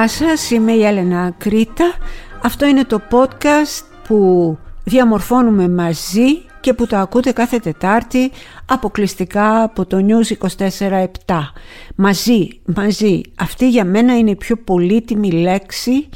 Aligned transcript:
Γεια 0.00 0.08
σας, 0.08 0.50
είμαι 0.50 0.72
η 0.72 0.84
Έλενα 0.84 1.34
Κρήτα. 1.38 1.94
Αυτό 2.42 2.66
είναι 2.66 2.84
το 2.84 3.00
podcast 3.10 3.84
που 4.08 4.58
διαμορφώνουμε 4.84 5.68
μαζί 5.68 6.42
και 6.60 6.74
που 6.74 6.86
το 6.86 6.96
ακούτε 6.96 7.32
κάθε 7.32 7.58
Τετάρτη 7.58 8.30
αποκλειστικά 8.66 9.62
από 9.62 9.86
το 9.86 9.96
News 10.06 10.48
24-7. 10.96 11.06
Μαζί, 11.96 12.48
μαζί. 12.64 13.20
Αυτή 13.38 13.68
για 13.68 13.84
μένα 13.84 14.18
είναι 14.18 14.30
η 14.30 14.36
πιο 14.36 14.56
πολύτιμη 14.56 15.30
λέξη 15.30 16.08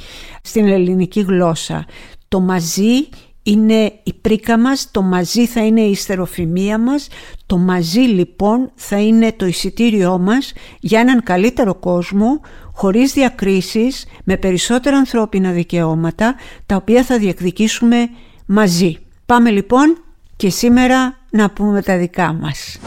στην 0.42 0.68
ελληνική 0.68 1.20
γλώσσα. 1.20 1.84
Το 2.28 2.40
μαζί 2.40 3.08
είναι 3.42 3.92
η 4.02 4.12
πρίκα 4.20 4.58
μας, 4.58 4.90
το 4.90 5.02
μαζί 5.02 5.46
θα 5.46 5.66
είναι 5.66 5.80
η 5.80 5.90
ιστεροφημία 5.90 6.78
μας, 6.78 7.08
το 7.46 7.58
μαζί 7.58 8.00
λοιπόν 8.00 8.70
θα 8.74 9.00
είναι 9.00 9.32
το 9.32 9.46
εισιτήριό 9.46 10.18
μας 10.18 10.52
για 10.80 11.00
έναν 11.00 11.22
καλύτερο 11.22 11.74
κόσμο, 11.74 12.40
χωρίς 12.74 13.12
διακρίσεις, 13.12 14.06
με 14.24 14.36
περισσότερα 14.36 14.96
ανθρώπινα 14.96 15.50
δικαιώματα, 15.50 16.34
τα 16.66 16.76
οποία 16.76 17.04
θα 17.04 17.18
διεκδικήσουμε 17.18 18.08
μαζί. 18.46 18.98
Πάμε 19.26 19.50
λοιπόν 19.50 19.98
και 20.36 20.50
σήμερα 20.50 21.16
να 21.30 21.50
πούμε 21.50 21.82
τα 21.82 21.96
δικά 21.96 22.32
μας. 22.32 22.78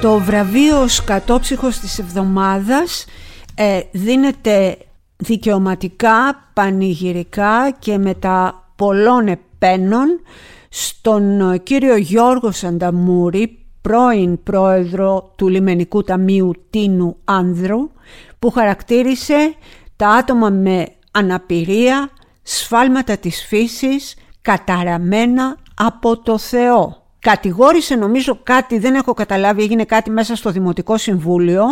Το 0.00 0.18
βραβείο 0.18 0.88
«Σκατόψυχος 0.88 1.78
της 1.78 1.98
εβδομάδας» 1.98 3.06
ε, 3.54 3.80
δίνεται 3.92 4.78
δικαιωματικά, 5.16 6.48
πανηγυρικά 6.52 7.76
και 7.78 7.98
μετά 7.98 8.68
πολλών 8.76 9.28
επένων 9.28 10.20
στον 10.68 11.62
κύριο 11.62 11.96
Γιώργο 11.96 12.50
Σανταμούρη, 12.50 13.58
πρώην 13.80 14.42
πρόεδρο 14.42 15.32
του 15.36 15.48
Λιμενικού 15.48 16.02
Ταμείου 16.02 16.52
Τίνου 16.70 17.16
Άνδρου, 17.24 17.90
που 18.38 18.50
χαρακτήρισε 18.50 19.54
τα 19.96 20.08
άτομα 20.08 20.50
με 20.50 20.86
αναπηρία, 21.10 22.10
σφάλματα 22.42 23.16
της 23.16 23.44
φύσης, 23.46 24.16
καταραμένα 24.42 25.56
από 25.74 26.18
το 26.18 26.38
Θεό. 26.38 27.02
Κατηγόρησε 27.18 27.94
νομίζω 27.94 28.38
κάτι, 28.42 28.78
δεν 28.78 28.94
έχω 28.94 29.14
καταλάβει, 29.14 29.62
έγινε 29.62 29.84
κάτι 29.84 30.10
μέσα 30.10 30.36
στο 30.36 30.50
Δημοτικό 30.50 30.96
Συμβούλιο 30.96 31.64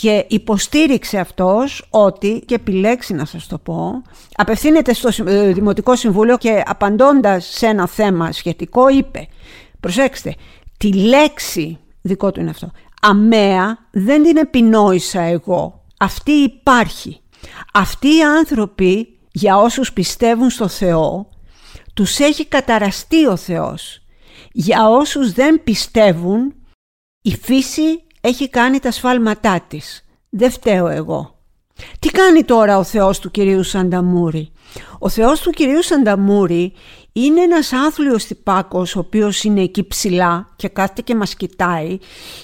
και 0.00 0.24
υποστήριξε 0.28 1.18
αυτός 1.18 1.86
ότι, 1.90 2.42
και 2.46 2.54
επιλέξει 2.54 3.14
να 3.14 3.24
σας 3.24 3.46
το 3.46 3.58
πω, 3.58 4.02
απευθύνεται 4.34 4.92
στο 4.92 5.24
ε, 5.24 5.52
Δημοτικό 5.52 5.96
Συμβούλιο 5.96 6.36
και 6.36 6.62
απαντώντας 6.66 7.44
σε 7.46 7.66
ένα 7.66 7.86
θέμα 7.86 8.32
σχετικό 8.32 8.88
είπε 8.88 9.28
προσέξτε, 9.80 10.34
τη 10.78 10.92
λέξη, 10.92 11.78
δικό 12.02 12.32
του 12.32 12.40
είναι 12.40 12.50
αυτό, 12.50 12.70
αμαία 13.00 13.78
δεν 13.90 14.22
την 14.22 14.36
επινόησα 14.36 15.20
εγώ, 15.20 15.84
αυτή 15.98 16.32
υπάρχει. 16.32 17.20
Αυτοί 17.72 18.16
οι 18.16 18.22
άνθρωποι, 18.22 19.18
για 19.32 19.56
όσους 19.56 19.92
πιστεύουν 19.92 20.50
στο 20.50 20.68
Θεό, 20.68 21.28
τους 21.94 22.18
έχει 22.18 22.46
καταραστεί 22.46 23.26
ο 23.26 23.36
Θεός. 23.36 24.02
Για 24.52 24.88
όσους 24.88 25.32
δεν 25.32 25.64
πιστεύουν, 25.64 26.54
η 27.22 27.36
φύση 27.36 28.05
έχει 28.26 28.48
κάνει 28.48 28.78
τα 28.78 28.90
σφάλματά 28.90 29.60
της. 29.68 30.04
Δεν 30.28 30.50
φταίω 30.50 30.88
εγώ. 30.88 31.38
Τι 31.98 32.08
κάνει 32.08 32.44
τώρα 32.44 32.78
ο 32.78 32.82
Θεός 32.82 33.18
του 33.18 33.30
κυρίου 33.30 33.62
Σανταμούρη; 33.62 34.52
Ο 34.98 35.08
Θεός 35.08 35.40
του 35.40 35.50
κυρίου 35.50 35.82
Σανταμούρη 35.82 36.72
είναι 37.12 37.40
ένας 37.40 37.72
άθλιος 37.72 38.24
τυπάκος 38.24 38.96
ο 38.96 38.98
οποίος 38.98 39.44
είναι 39.44 39.62
εκεί 39.62 39.86
ψηλά 39.86 40.48
και 40.56 40.68
κάθεται 40.68 41.02
και 41.02 41.14
μας 41.14 41.34
κοιτάει 41.34 41.98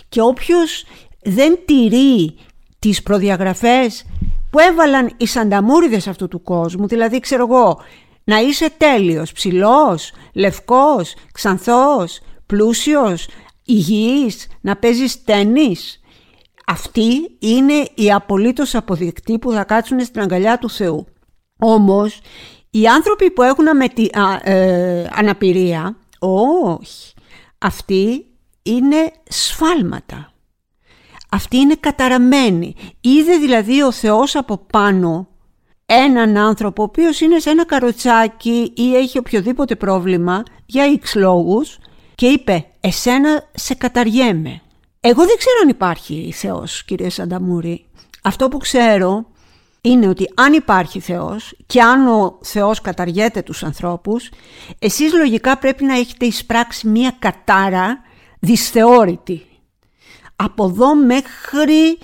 και 0.09 0.21
όποιος 0.21 0.85
δεν 1.23 1.59
τηρεί 1.65 2.35
τις 2.79 3.03
προδιαγραφές 3.03 4.05
που 4.51 4.59
έβαλαν 4.59 5.11
οι 5.17 5.27
Σανταμούριδες 5.27 6.07
αυτού 6.07 6.29
του 6.29 6.43
κόσμου, 6.43 6.87
δηλαδή 6.87 7.21
ξέρω 7.21 7.47
εγώ, 7.51 7.81
να 8.25 8.39
είσαι 8.39 8.71
τέλειος, 8.77 9.33
ψηλός, 9.33 10.13
λευκός, 10.35 11.15
ξανθός, 11.33 12.21
πλούσιος, 12.47 13.29
υγιής, 13.65 14.47
να 14.61 14.77
παίζεις 14.77 15.25
τένις. 15.25 16.01
Αυτοί 16.67 17.37
είναι 17.39 17.89
οι 17.95 18.13
απολύτως 18.13 18.75
αποδεικτοί 18.75 19.39
που 19.39 19.53
θα 19.53 19.65
κάτσουν 19.65 20.01
στην 20.01 20.21
αγκαλιά 20.21 20.59
του 20.59 20.71
Θεού. 20.71 21.07
Όμως, 21.59 22.21
οι 22.71 22.87
άνθρωποι 22.87 23.31
που 23.31 23.43
έχουν 23.43 23.69
αμετι... 23.69 24.11
ε, 24.43 25.05
αναπηρία, 25.13 25.97
όχι, 26.19 27.13
αυτοί 27.59 28.27
είναι 28.63 29.13
σφάλματα. 29.29 30.33
Αυτοί 31.31 31.57
είναι 31.57 31.75
καταραμένοι. 31.81 32.75
Είδε 33.01 33.37
δηλαδή 33.37 33.83
ο 33.83 33.93
Θεός 33.93 34.37
από 34.37 34.67
πάνω 34.73 35.29
έναν 35.87 36.37
άνθρωπο 36.37 36.83
ο 36.83 36.85
οποίος 36.85 37.21
είναι 37.21 37.39
σε 37.39 37.51
ένα 37.51 37.67
καροτσάκι 37.67 38.73
ή 38.77 38.97
έχει 38.97 39.19
οποιοδήποτε 39.19 39.77
πρόβλημα 39.77 40.43
για 40.67 40.99
X 41.03 41.07
λόγους 41.15 41.79
και 42.23 42.29
είπε 42.29 42.67
«Εσένα 42.81 43.49
σε 43.55 43.75
καταριέμαι». 43.75 44.61
Εγώ 45.01 45.27
δεν 45.27 45.37
ξέρω 45.37 45.57
αν 45.63 45.69
υπάρχει 45.69 46.33
Θεός, 46.35 46.85
κύριε 46.85 47.09
Σανταμούρη. 47.09 47.87
Αυτό 48.23 48.49
που 48.49 48.59
ξέρω 48.59 49.27
είναι 49.81 50.09
ότι 50.09 50.33
αν 50.35 50.53
υπάρχει 50.53 51.01
Θεός 51.01 51.57
και 51.67 51.83
αν 51.83 52.07
ο 52.07 52.39
Θεός 52.43 52.81
καταργέται 52.81 53.43
τους 53.43 53.63
ανθρώπους, 53.63 54.31
εσείς 54.79 55.13
λογικά 55.13 55.59
πρέπει 55.59 55.85
να 55.85 55.95
έχετε 55.95 56.27
εισπράξει 56.27 56.89
μία 56.89 57.17
κατάρα 57.19 57.99
δυσθεώρητη. 58.41 59.47
Από 60.37 60.65
εδώ 60.65 60.95
μέχρι 60.95 61.99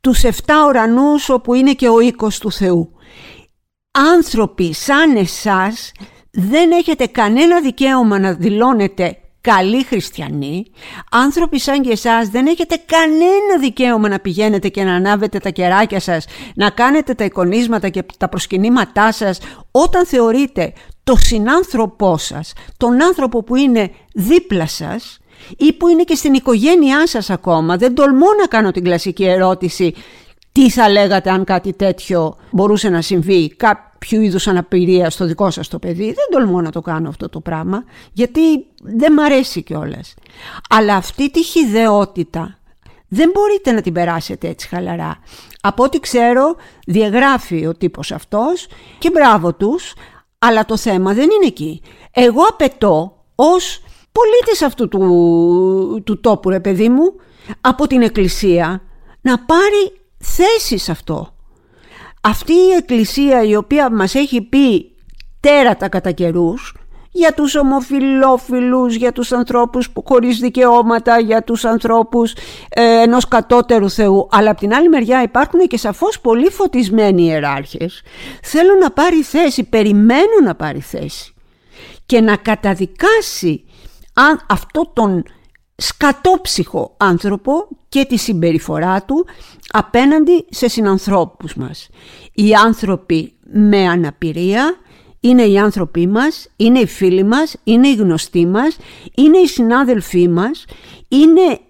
τους 0.00 0.22
7 0.22 0.30
ουρανούς 0.68 1.28
όπου 1.28 1.54
είναι 1.54 1.72
και 1.72 1.88
ο 1.88 2.00
οίκος 2.00 2.38
του 2.38 2.52
Θεού. 2.52 2.90
Άνθρωποι 3.90 4.74
σαν 4.74 5.16
εσάς 5.16 5.92
δεν 6.30 6.70
έχετε 6.70 7.06
κανένα 7.06 7.60
δικαίωμα 7.60 8.18
να 8.18 8.32
δηλώνετε 8.32 9.18
καλοί 9.44 9.84
χριστιανοί, 9.84 10.66
άνθρωποι 11.10 11.58
σαν 11.60 11.82
και 11.82 11.90
εσάς 11.90 12.28
δεν 12.28 12.46
έχετε 12.46 12.82
κανένα 12.86 13.58
δικαίωμα 13.60 14.08
να 14.08 14.18
πηγαίνετε 14.18 14.68
και 14.68 14.84
να 14.84 14.94
ανάβετε 14.94 15.38
τα 15.38 15.50
κεράκια 15.50 16.00
σας, 16.00 16.24
να 16.54 16.70
κάνετε 16.70 17.14
τα 17.14 17.24
εικονίσματα 17.24 17.88
και 17.88 18.04
τα 18.18 18.28
προσκυνήματά 18.28 19.12
σας 19.12 19.38
όταν 19.70 20.06
θεωρείτε 20.06 20.72
το 21.04 21.16
συνάνθρωπό 21.16 22.16
σας, 22.16 22.52
τον 22.76 23.02
άνθρωπο 23.02 23.42
που 23.42 23.56
είναι 23.56 23.90
δίπλα 24.14 24.66
σας 24.66 25.18
ή 25.56 25.72
που 25.72 25.88
είναι 25.88 26.02
και 26.02 26.14
στην 26.14 26.34
οικογένειά 26.34 27.06
σας 27.06 27.30
ακόμα. 27.30 27.76
Δεν 27.76 27.94
τολμώ 27.94 28.26
να 28.40 28.46
κάνω 28.46 28.70
την 28.70 28.84
κλασική 28.84 29.24
ερώτηση 29.24 29.94
τι 30.52 30.70
θα 30.70 30.88
λέγατε 30.88 31.30
αν 31.30 31.44
κάτι 31.44 31.72
τέτοιο 31.72 32.36
μπορούσε 32.50 32.88
να 32.88 33.00
συμβεί, 33.00 33.54
κάποιο 34.04 34.20
είδους 34.20 34.46
αναπηρία 34.46 35.10
στο 35.10 35.24
δικό 35.24 35.50
σας 35.50 35.68
το 35.68 35.78
παιδί. 35.78 36.04
Δεν 36.04 36.24
τολμώ 36.30 36.60
να 36.60 36.70
το 36.70 36.80
κάνω 36.80 37.08
αυτό 37.08 37.28
το 37.28 37.40
πράγμα, 37.40 37.84
γιατί 38.12 38.66
δεν 38.82 39.12
μ' 39.12 39.20
αρέσει 39.20 39.62
κιόλας. 39.62 40.14
Αλλά 40.70 40.94
αυτή 40.94 41.30
τη 41.30 41.42
χιδεότητα 41.42 42.58
δεν 43.08 43.30
μπορείτε 43.34 43.72
να 43.72 43.80
την 43.80 43.92
περάσετε 43.92 44.48
έτσι 44.48 44.68
χαλαρά. 44.68 45.16
Από 45.60 45.84
ό,τι 45.84 46.00
ξέρω 46.00 46.56
διαγράφει 46.86 47.66
ο 47.66 47.74
τύπος 47.74 48.12
αυτός 48.12 48.66
και 48.98 49.10
μπράβο 49.10 49.54
τους, 49.54 49.94
αλλά 50.38 50.64
το 50.64 50.76
θέμα 50.76 51.12
δεν 51.14 51.30
είναι 51.30 51.46
εκεί. 51.46 51.82
Εγώ 52.10 52.42
απαιτώ 52.42 53.24
ως 53.34 53.82
πολίτης 54.12 54.62
αυτού 54.62 54.88
του, 54.88 56.02
του 56.04 56.20
τόπου 56.20 56.50
ρε 56.50 56.60
παιδί 56.60 56.88
μου, 56.88 57.14
από 57.60 57.86
την 57.86 58.02
εκκλησία 58.02 58.82
να 59.20 59.38
πάρει 59.38 60.00
θέση 60.18 60.78
σε 60.78 60.90
αυτό. 60.90 61.33
Αυτή 62.26 62.52
η 62.52 62.70
εκκλησία 62.78 63.42
η 63.42 63.56
οποία 63.56 63.90
μας 63.90 64.14
έχει 64.14 64.42
πει 64.42 64.94
τέρατα 65.40 65.88
κατά 65.88 66.10
καιρούς 66.10 66.74
για 67.10 67.34
τους 67.34 67.54
ομοφιλόφιλους, 67.54 68.94
για 68.94 69.12
τους 69.12 69.32
ανθρώπους 69.32 69.90
που 69.90 70.04
χωρίς 70.06 70.38
δικαιώματα, 70.38 71.20
για 71.20 71.42
τους 71.42 71.64
ανθρώπους 71.64 72.32
ε, 72.68 73.02
ενός 73.02 73.28
κατώτερου 73.28 73.90
Θεού. 73.90 74.28
Αλλά 74.30 74.50
από 74.50 74.60
την 74.60 74.74
άλλη 74.74 74.88
μεριά 74.88 75.22
υπάρχουν 75.22 75.60
και 75.60 75.76
σαφώς 75.76 76.20
πολύ 76.20 76.50
φωτισμένοι 76.50 77.22
ιεράρχες. 77.22 78.02
Θέλουν 78.42 78.78
να 78.78 78.90
πάρει 78.90 79.22
θέση, 79.22 79.64
περιμένουν 79.64 80.44
να 80.44 80.54
πάρει 80.54 80.80
θέση 80.80 81.34
και 82.06 82.20
να 82.20 82.36
καταδικάσει 82.36 83.64
αν 84.12 84.40
αυτό 84.48 84.90
τον 84.94 85.24
σκατόψυχο 85.76 86.94
άνθρωπο 86.96 87.68
και 87.94 88.04
τη 88.04 88.16
συμπεριφορά 88.16 89.02
του 89.02 89.26
απέναντι 89.68 90.44
σε 90.50 90.68
συνανθρώπους 90.68 91.54
μας. 91.54 91.88
Οι 92.32 92.54
άνθρωποι 92.54 93.32
με 93.52 93.88
αναπηρία 93.88 94.76
είναι 95.20 95.42
οι 95.42 95.58
άνθρωποι 95.58 96.06
μας, 96.06 96.48
είναι 96.56 96.78
οι 96.78 96.86
φίλοι 96.86 97.24
μας, 97.24 97.56
είναι 97.64 97.88
οι 97.88 97.94
γνωστοί 97.94 98.46
μας, 98.46 98.76
είναι 99.14 99.38
οι 99.38 99.46
συνάδελφοί 99.46 100.28
μας, 100.28 100.64
είναι 101.08 101.60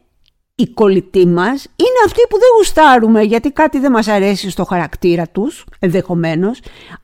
οι 0.55 0.67
κολλητοί 0.67 1.27
μας 1.27 1.65
είναι 1.77 1.99
αυτοί 2.07 2.21
που 2.29 2.39
δεν 2.39 2.49
γουστάρουμε 2.57 3.23
γιατί 3.23 3.51
κάτι 3.51 3.79
δεν 3.79 3.91
μας 3.91 4.09
αρέσει 4.09 4.51
στο 4.51 4.65
χαρακτήρα 4.65 5.29
τους, 5.29 5.65
ενδεχομένως, 5.79 6.61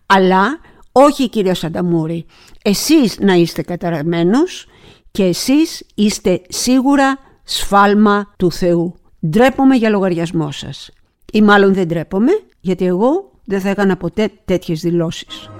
αλλά 0.07 0.61
όχι 0.93 1.29
κυρία 1.29 1.55
Σανταμούρη. 1.55 2.27
Εσείς 2.63 3.19
να 3.19 3.35
είστε 3.35 3.63
καταραμένος 3.63 4.67
και 5.11 5.25
εσείς 5.25 5.87
είστε 5.95 6.43
σίγουρα 6.49 7.19
σφάλμα 7.45 8.35
του 8.37 8.53
Θεού. 8.53 9.00
Ντρέπομαι 9.29 9.77
για 9.77 9.89
λογαριασμό 9.89 10.51
σας. 10.51 10.91
Ή 11.33 11.43
μάλλον 11.43 11.75
δεν 11.75 11.87
ντρέπομαι 11.87 12.33
γιατί 12.61 12.85
εγώ 12.87 13.31
δεν 13.45 13.61
θα 13.61 13.69
έκανα 13.69 13.97
ποτέ 13.97 14.31
τέτοιες 14.45 14.81
δηλώσεις. 14.81 15.51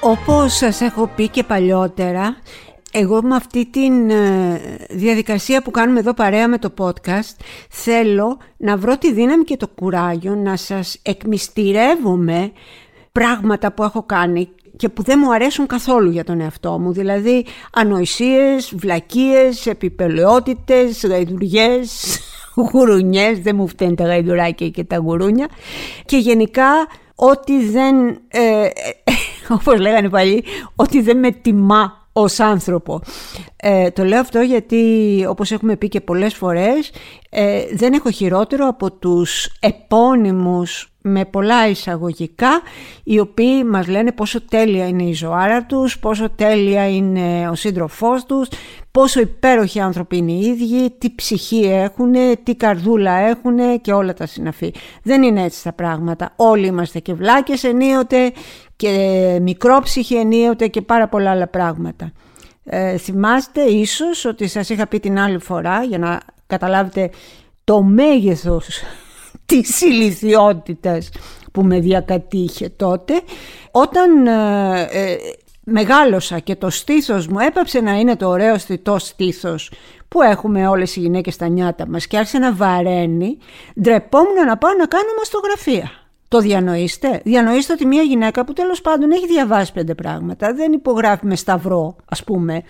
Όπως 0.00 0.54
σας 0.54 0.80
έχω 0.80 1.10
πει 1.16 1.28
και 1.28 1.44
παλιότερα, 1.44 2.36
εγώ 2.92 3.22
με 3.22 3.34
αυτή 3.34 3.66
τη 3.66 3.86
ε, 3.86 4.60
διαδικασία 4.90 5.62
που 5.62 5.70
κάνουμε 5.70 5.98
εδώ 5.98 6.14
παρέα 6.14 6.48
με 6.48 6.58
το 6.58 6.72
podcast 6.78 7.36
θέλω 7.70 8.38
να 8.56 8.76
βρω 8.76 8.98
τη 8.98 9.12
δύναμη 9.12 9.44
και 9.44 9.56
το 9.56 9.68
κουράγιο 9.68 10.34
να 10.34 10.56
σας 10.56 10.98
εκμυστηρεύομαι 11.02 12.52
πράγματα 13.12 13.72
που 13.72 13.82
έχω 13.82 14.02
κάνει 14.02 14.48
και 14.76 14.88
που 14.88 15.02
δεν 15.02 15.18
μου 15.22 15.32
αρέσουν 15.32 15.66
καθόλου 15.66 16.10
για 16.10 16.24
τον 16.24 16.40
εαυτό 16.40 16.78
μου. 16.78 16.92
Δηλαδή 16.92 17.44
ανοησίες, 17.72 18.72
βλακίες, 18.76 19.66
επιπελαιότητες, 19.66 21.06
γαϊδουριές, 21.06 22.18
γουρουνιές, 22.72 23.38
δεν 23.38 23.56
μου 23.56 23.68
φταίνουν 23.68 23.94
τα 23.94 24.04
γαϊδουράκια 24.04 24.68
και 24.68 24.84
τα 24.84 24.96
γουρούνια 24.96 25.48
και 26.04 26.16
γενικά 26.16 26.70
ό,τι 27.14 27.70
δεν... 27.70 27.96
Ε, 28.28 28.68
όπως 29.58 29.80
λέγανε 29.80 30.08
παλιοί, 30.08 30.44
ότι 30.74 31.00
δεν 31.00 31.18
με 31.18 31.30
τιμά 31.30 31.97
ως 32.20 32.40
άνθρωπο. 32.40 33.00
Ε, 33.56 33.90
το 33.90 34.04
λέω 34.04 34.20
αυτό 34.20 34.40
γιατί 34.40 35.24
όπως 35.28 35.50
έχουμε 35.50 35.76
πει 35.76 35.88
και 35.88 36.00
πολλές 36.00 36.34
φορές 36.34 36.90
ε, 37.30 37.64
δεν 37.72 37.92
έχω 37.92 38.10
χειρότερο 38.10 38.66
από 38.66 38.92
τους 38.92 39.56
επώνυμους 39.60 40.92
με 41.02 41.24
πολλά 41.24 41.68
εισαγωγικά 41.68 42.60
οι 43.04 43.18
οποίοι 43.18 43.64
μας 43.70 43.86
λένε 43.86 44.12
πόσο 44.12 44.40
τέλεια 44.42 44.88
είναι 44.88 45.02
η 45.02 45.12
ζωάρα 45.12 45.64
τους, 45.64 45.98
πόσο 45.98 46.30
τέλεια 46.30 46.88
είναι 46.88 47.48
ο 47.48 47.54
σύντροφός 47.54 48.24
τους, 48.24 48.48
πόσο 48.90 49.20
υπέροχοι 49.20 49.80
άνθρωποι 49.80 50.16
είναι 50.16 50.32
οι 50.32 50.40
ίδιοι, 50.40 50.90
τι 50.98 51.10
ψυχή 51.14 51.60
έχουν, 51.60 52.14
τι 52.42 52.54
καρδούλα 52.54 53.12
έχουν 53.12 53.80
και 53.80 53.92
όλα 53.92 54.14
τα 54.14 54.26
συναφή. 54.26 54.72
Δεν 55.02 55.22
είναι 55.22 55.42
έτσι 55.42 55.62
τα 55.62 55.72
πράγματα. 55.72 56.32
Όλοι 56.36 56.66
είμαστε 56.66 56.98
και 56.98 57.14
βλάκες 57.14 57.64
ενίοτε 57.64 58.32
και 58.78 59.38
μικρόψυχοι 59.42 60.14
ενίοτε 60.14 60.66
και 60.66 60.82
πάρα 60.82 61.08
πολλά 61.08 61.30
άλλα 61.30 61.46
πράγματα. 61.46 62.12
Ε, 62.64 62.96
θυμάστε 62.96 63.62
ίσως 63.62 64.24
ότι 64.24 64.48
σας 64.48 64.68
είχα 64.68 64.86
πει 64.86 65.00
την 65.00 65.18
άλλη 65.18 65.38
φορά 65.38 65.82
για 65.82 65.98
να 65.98 66.20
καταλάβετε 66.46 67.10
το 67.64 67.82
μέγεθος 67.82 68.68
της 69.46 69.80
ηλικιότητας 69.80 71.08
που 71.52 71.62
με 71.62 71.80
διακατήχε 71.80 72.68
τότε 72.68 73.20
όταν 73.70 74.26
ε, 74.26 74.86
ε, 74.90 75.16
μεγάλωσα 75.64 76.38
και 76.38 76.56
το 76.56 76.70
στήθος 76.70 77.26
μου 77.26 77.38
έπαψε 77.38 77.80
να 77.80 77.92
είναι 77.92 78.16
το 78.16 78.28
ωραίο 78.28 78.58
στιτό 78.58 78.98
στήθος 78.98 79.70
που 80.08 80.22
έχουμε 80.22 80.68
όλες 80.68 80.96
οι 80.96 81.00
γυναίκες 81.00 81.34
στα 81.34 81.48
νιάτα 81.48 81.88
μας 81.88 82.06
και 82.06 82.16
άρχισε 82.16 82.38
να 82.38 82.54
βαραίνει 82.54 83.38
ντρεπόμουν 83.80 84.44
να 84.46 84.56
πάω 84.56 84.72
να 84.72 84.86
κάνω 84.86 85.08
μαστογραφία 85.18 85.90
το 86.28 86.40
διανοείστε. 86.40 87.20
Διανοείστε 87.24 87.72
ότι 87.72 87.86
μια 87.86 88.02
γυναίκα 88.02 88.44
που 88.44 88.52
τέλος 88.52 88.80
πάντων 88.80 89.10
έχει 89.10 89.26
διαβάσει 89.26 89.72
πέντε 89.72 89.94
πράγματα, 89.94 90.54
δεν 90.54 90.72
υπογράφει 90.72 91.26
με 91.26 91.36
σταυρό 91.36 91.96
ας 92.08 92.24
πούμε, 92.24 92.62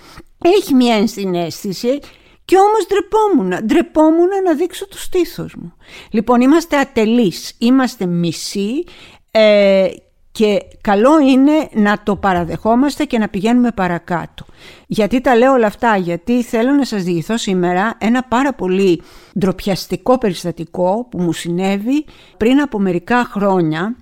έχει 0.42 0.74
μια 0.74 0.94
ενσυναίσθηση 0.94 1.98
και 2.44 2.56
όμως 2.56 2.86
ντρεπόμουν. 2.86 3.64
Ντρεπόμουν 3.66 4.28
να 4.44 4.54
δείξω 4.54 4.88
το 4.88 4.98
στήθος 4.98 5.54
μου. 5.54 5.72
Λοιπόν 6.10 6.40
είμαστε 6.40 6.76
ατελείς, 6.76 7.54
είμαστε 7.58 8.06
μισοί 8.06 8.84
ε, 9.30 9.88
και 10.38 10.62
καλό 10.80 11.20
είναι 11.20 11.68
να 11.72 12.02
το 12.02 12.16
παραδεχόμαστε 12.16 13.04
και 13.04 13.18
να 13.18 13.28
πηγαίνουμε 13.28 13.70
παρακάτω. 13.70 14.44
Γιατί 14.86 15.20
τα 15.20 15.36
λέω 15.36 15.52
όλα 15.52 15.66
αυτά, 15.66 15.96
γιατί 15.96 16.42
θέλω 16.42 16.72
να 16.72 16.84
σας 16.84 17.02
διηγηθώ 17.02 17.36
σήμερα 17.36 17.96
ένα 17.98 18.22
πάρα 18.22 18.52
πολύ 18.52 19.02
ντροπιαστικό 19.38 20.18
περιστατικό 20.18 21.06
που 21.10 21.20
μου 21.20 21.32
συνέβη 21.32 22.04
πριν 22.36 22.60
από 22.60 22.78
μερικά 22.78 23.24
χρόνια 23.24 23.96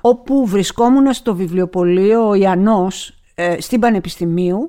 όπου 0.00 0.46
βρισκόμουν 0.46 1.12
στο 1.12 1.34
βιβλιοπωλείο 1.34 2.34
Ιαννός 2.34 3.14
ε, 3.34 3.60
στην 3.60 3.80
Πανεπιστημίου 3.80 4.68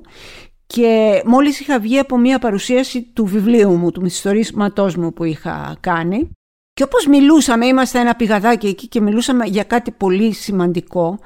και 0.66 1.22
μόλις 1.26 1.60
είχα 1.60 1.80
βγει 1.80 1.98
από 1.98 2.18
μια 2.18 2.38
παρουσίαση 2.38 3.02
του 3.02 3.26
βιβλίου 3.26 3.76
μου, 3.76 3.90
του 3.90 4.00
μυθιστορήματός 4.00 4.96
μου 4.96 5.12
που 5.12 5.24
είχα 5.24 5.76
κάνει 5.80 6.30
και 6.76 6.82
όπως 6.82 7.06
μιλούσαμε, 7.06 7.66
είμαστε 7.66 7.98
ένα 7.98 8.14
πηγαδάκι 8.14 8.66
εκεί 8.66 8.88
και 8.88 9.00
μιλούσαμε 9.00 9.46
για 9.46 9.62
κάτι 9.62 9.90
πολύ 9.90 10.32
σημαντικό, 10.32 11.18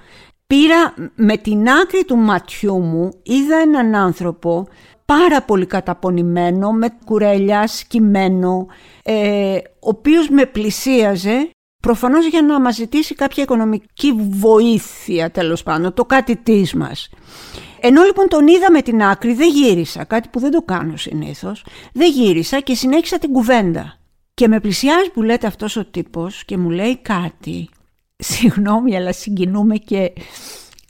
πήρα 0.47 0.95
με 1.15 1.37
την 1.37 1.69
άκρη 1.69 2.05
του 2.05 2.17
ματιού 2.17 2.81
μου, 2.81 3.11
είδα 3.23 3.57
έναν 3.57 3.95
άνθρωπο 3.95 4.69
πάρα 5.05 5.43
πολύ 5.43 5.67
καταπονημένο, 5.67 6.73
με 6.73 6.89
κουρέλια, 7.05 7.67
σκυμμένο, 7.67 8.67
ε, 9.03 9.57
ο 9.81 9.89
οποίος 9.89 10.29
με 10.29 10.47
πλησίαζε 10.47 11.51
προφανώς 11.83 12.27
για 12.27 12.43
να 12.43 12.61
μας 12.61 12.75
ζητήσει 12.75 13.15
κάποια 13.15 13.43
οικονομική 13.43 14.13
βοήθεια 14.29 15.31
τέλος 15.31 15.63
πάντων, 15.63 15.95
το 15.95 16.05
κάτι 16.05 16.37
της 16.37 16.75
μας. 16.75 17.09
Ενώ 17.81 18.03
λοιπόν 18.03 18.29
τον 18.29 18.47
είδα 18.47 18.71
με 18.71 18.83
την 18.83 19.03
άκρη 19.03 19.35
δεν 19.35 19.49
γύρισα, 19.49 20.05
κάτι 20.05 20.29
που 20.29 20.41
δεν 20.41 20.51
το 20.51 20.63
κάνω 20.63 20.97
συνήθως, 20.97 21.65
δεν 21.93 22.11
γύρισα 22.11 22.61
και 22.61 22.75
συνέχισα 22.75 23.19
την 23.19 23.33
κουβέντα. 23.33 24.00
Και 24.41 24.49
με 24.49 24.61
πλησιάζει 24.61 25.11
που 25.11 25.23
λέτε 25.23 25.47
αυτός 25.47 25.77
ο 25.77 25.85
τύπος 25.85 26.45
και 26.45 26.57
μου 26.57 26.71
λέει 26.71 26.99
κάτι. 26.99 27.69
Συγγνώμη 28.17 28.97
αλλά 28.97 29.13
συγκινούμε 29.13 29.77
και 29.77 30.13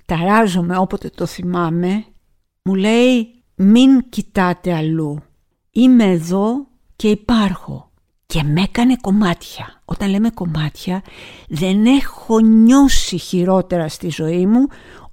ταράζομαι 0.06 0.78
όποτε 0.78 1.08
το 1.08 1.26
θυμάμαι. 1.26 2.04
Μου 2.62 2.74
λέει 2.74 3.42
μην 3.54 4.08
κοιτάτε 4.08 4.74
αλλού. 4.74 5.22
Είμαι 5.70 6.04
εδώ 6.04 6.66
και 6.96 7.08
υπάρχω. 7.08 7.90
Και 8.26 8.42
με 8.42 8.62
έκανε 8.62 8.96
κομμάτια. 9.00 9.82
Όταν 9.84 10.10
λέμε 10.10 10.30
κομμάτια 10.30 11.02
δεν 11.48 11.86
έχω 11.86 12.40
νιώσει 12.40 13.18
χειρότερα 13.18 13.88
στη 13.88 14.10
ζωή 14.10 14.46
μου 14.46 14.66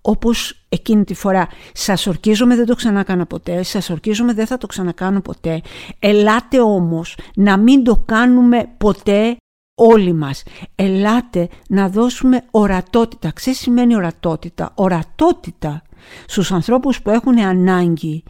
όπως 0.07 0.65
εκείνη 0.69 1.03
τη 1.03 1.13
φορά. 1.13 1.47
Σας 1.73 2.07
ορκίζομαι, 2.07 2.55
δεν 2.55 2.65
το 2.65 2.75
ξανακάνω 2.75 3.25
ποτέ, 3.25 3.63
σας 3.63 3.89
ορκίζομαι, 3.89 4.33
δεν 4.33 4.47
θα 4.47 4.57
το 4.57 4.67
ξανακάνω 4.67 5.21
ποτέ. 5.21 5.61
Ελάτε 5.99 6.59
όμως 6.61 7.17
να 7.35 7.57
μην 7.57 7.83
το 7.83 8.03
κάνουμε 8.05 8.69
ποτέ 8.77 9.37
όλοι 9.75 10.13
μας. 10.13 10.43
Ελάτε 10.75 11.49
να 11.67 11.89
δώσουμε 11.89 12.43
ορατότητα. 12.51 13.31
Ξέρεις 13.31 13.59
σημαίνει 13.59 13.95
ορατότητα; 13.95 14.71
Ορατότητα 14.75 15.81
στους 16.27 16.51
ανθρώπους 16.51 17.01
που 17.01 17.09
έχουν 17.09 17.39
ανάγκη 17.39 18.23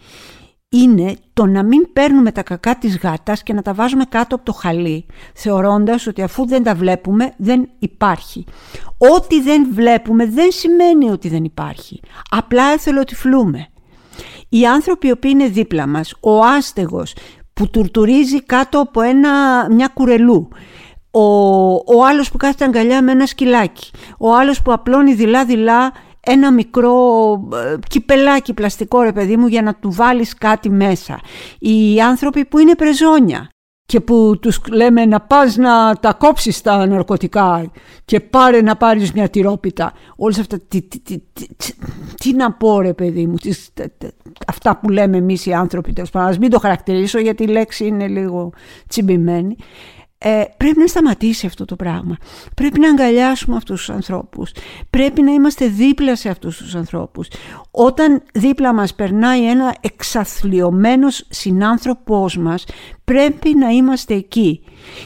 είναι 0.70 1.16
το 1.34 1.46
να 1.46 1.64
μην 1.64 1.94
παίρνουμε 1.94 2.32
τα 2.32 2.44
κακά 2.44 2.78
της 2.78 2.98
γάτας 2.98 3.44
και 3.44 3.54
να 3.54 3.62
τα 3.62 3.74
βάζουμε 3.74 4.06
κάτω 4.10 4.36
από 4.36 4.46
το 4.46 4.52
χαλί, 4.52 5.06
θεωρώντας 5.34 6.08
ότι 6.08 6.22
αφού 6.22 6.48
δεν 6.48 6.64
τα 6.64 6.76
βλέπουμε 6.76 7.34
δεν 7.38 7.70
υπάρχει. 7.80 8.46
Ό,τι 9.16 9.42
δεν 9.42 9.68
βλέπουμε 9.72 10.26
δεν 10.26 10.52
σημαίνει 10.52 11.10
ότι 11.10 11.30
δεν 11.30 11.44
υπάρχει. 11.44 12.00
Απλά 12.30 12.64
εθελοτυφλούμε. 12.64 13.68
Οι 14.50 14.66
άνθρωποι 14.66 15.08
οι 15.08 15.12
οποίοι 15.12 15.32
είναι 15.34 15.48
δίπλα 15.48 15.88
μας, 15.88 16.14
ο 16.20 16.40
άστεγος 16.46 17.16
που 17.54 17.70
τουρτουρίζει 17.70 18.44
κάτω 18.44 18.80
από 18.80 19.02
ένα, 19.02 19.30
μια 19.72 19.88
κουρελού, 19.88 20.48
ο, 21.12 21.22
ο 21.74 22.06
άλλος 22.10 22.32
που 22.32 22.38
κάθεται 22.38 22.66
αγκαλιά 22.66 23.02
με 23.02 23.12
ένα 23.12 23.26
σκυλάκι, 23.26 23.92
ο 24.20 24.36
άλλος 24.36 24.62
που 24.62 24.72
απλώνει 24.72 25.14
δειλά-δειλά 25.14 25.92
ένα 26.28 26.52
μικρό 26.52 26.94
ε, 27.54 27.76
κυπελάκι 27.90 28.54
πλαστικό 28.54 29.02
ρε 29.02 29.12
παιδί 29.12 29.38
μου 29.38 29.48
για 29.48 29.62
να 29.62 29.76
του 29.76 29.92
βάλεις 29.92 30.34
κάτι 30.34 30.70
μέσα. 30.70 31.20
Οι 31.60 32.02
άνθρωποι 32.02 32.46
που 32.46 32.58
είναι 32.58 32.76
πρεζόνια 32.76 33.50
και 33.86 34.00
που 34.00 34.40
τους 34.42 34.62
λέμε 34.72 35.06
να 35.06 35.22
πας 35.22 35.56
να 35.56 35.96
τα 35.96 36.14
κόψεις 36.14 36.62
τα 36.62 36.86
ναρκωτικά 36.86 37.72
και 38.06 38.20
πάρε 38.20 38.62
να 38.62 38.76
πάρεις 38.76 39.12
μια 39.12 39.30
τυρόπιτα. 39.30 39.94
Όλες 40.16 40.40
αυτά, 40.40 40.60
τι, 40.68 40.82
τι, 40.82 41.00
τι, 41.00 41.18
τι 42.16 42.34
να 42.34 42.52
πω 42.52 42.82
ρε 42.82 42.94
παιδί 42.94 43.28
μου, 43.28 43.36
αυτά 44.48 44.78
που 44.78 44.90
λέμε 44.90 45.18
εμείς 45.18 45.46
οι 45.46 45.54
άνθρωποι, 45.54 45.94
τέλος 45.94 46.10
πάντων, 46.10 46.38
μην 46.40 46.50
το 46.50 46.60
χαρακτηρίσω 46.60 47.20
γιατί 47.20 47.44
η 47.44 47.48
λέξη 47.48 47.86
είναι 47.86 48.08
λίγο 48.08 48.52
τσιμπημένη. 48.88 49.56
Ε, 50.18 50.44
πρέπει 50.58 50.80
να 50.80 50.88
σταματήσει 50.88 51.46
αυτό 51.46 51.66
το 51.66 51.76
πράγμα. 51.76 52.18
Πρέπει 52.56 52.80
να 52.80 52.90
αγκαλιάσουμε 52.90 53.56
αυτούς 53.56 53.78
τους 53.78 53.90
ανθρώπους. 53.90 54.52
Πρέπει 54.90 55.22
να 55.22 55.32
είμαστε 55.32 55.68
δίπλα 55.68 56.16
σε 56.16 56.30
αυτούς 56.30 56.58
τους 56.58 56.76
ανθρώπους. 56.76 57.28
Όταν 57.72 58.24
δίπλα 58.34 58.74
μας 58.74 58.96
περνάει 58.96 59.50
ένα 59.50 59.76
εξαθλειωμένος 59.82 61.26
συνάνθρωπός 61.30 62.38
μας, 62.38 62.66
πρέπει 63.06 63.56
να 63.56 63.70
είμαστε 63.70 64.14
εκεί. 64.14 64.64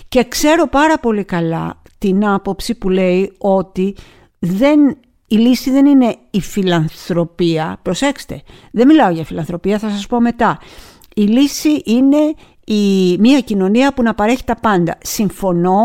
Και 0.08 0.24
ξέρω 0.24 0.68
πάρα 0.68 1.00
πολύ 1.00 1.24
καλά 1.24 1.82
την 1.98 2.28
άποψη 2.28 2.76
που 2.76 2.90
λέει 2.90 3.34
ότι 3.38 3.96
δεν 4.40 4.98
η 5.28 5.36
λύση 5.36 5.72
δεν 5.72 5.86
είναι 5.86 6.16
η 6.30 6.42
φιλανθρωπία. 6.42 7.80
Προσέξτε, 7.82 8.42
δεν 8.72 8.88
μιλάω 8.88 9.10
για 9.10 9.24
φιλανθρωπία, 9.24 9.80
θα 9.80 9.90
σας 9.90 10.08
πω 10.08 10.22
μετά. 10.22 10.60
Η 11.16 11.22
λύση 11.22 11.82
είναι 11.86 12.34
η, 12.66 13.18
μια 13.18 13.40
κοινωνία 13.40 13.94
που 13.94 14.04
να 14.04 14.14
παρέχει 14.14 14.44
τα 14.44 14.56
πάντα. 14.56 14.98
Συμφωνώ 15.02 15.84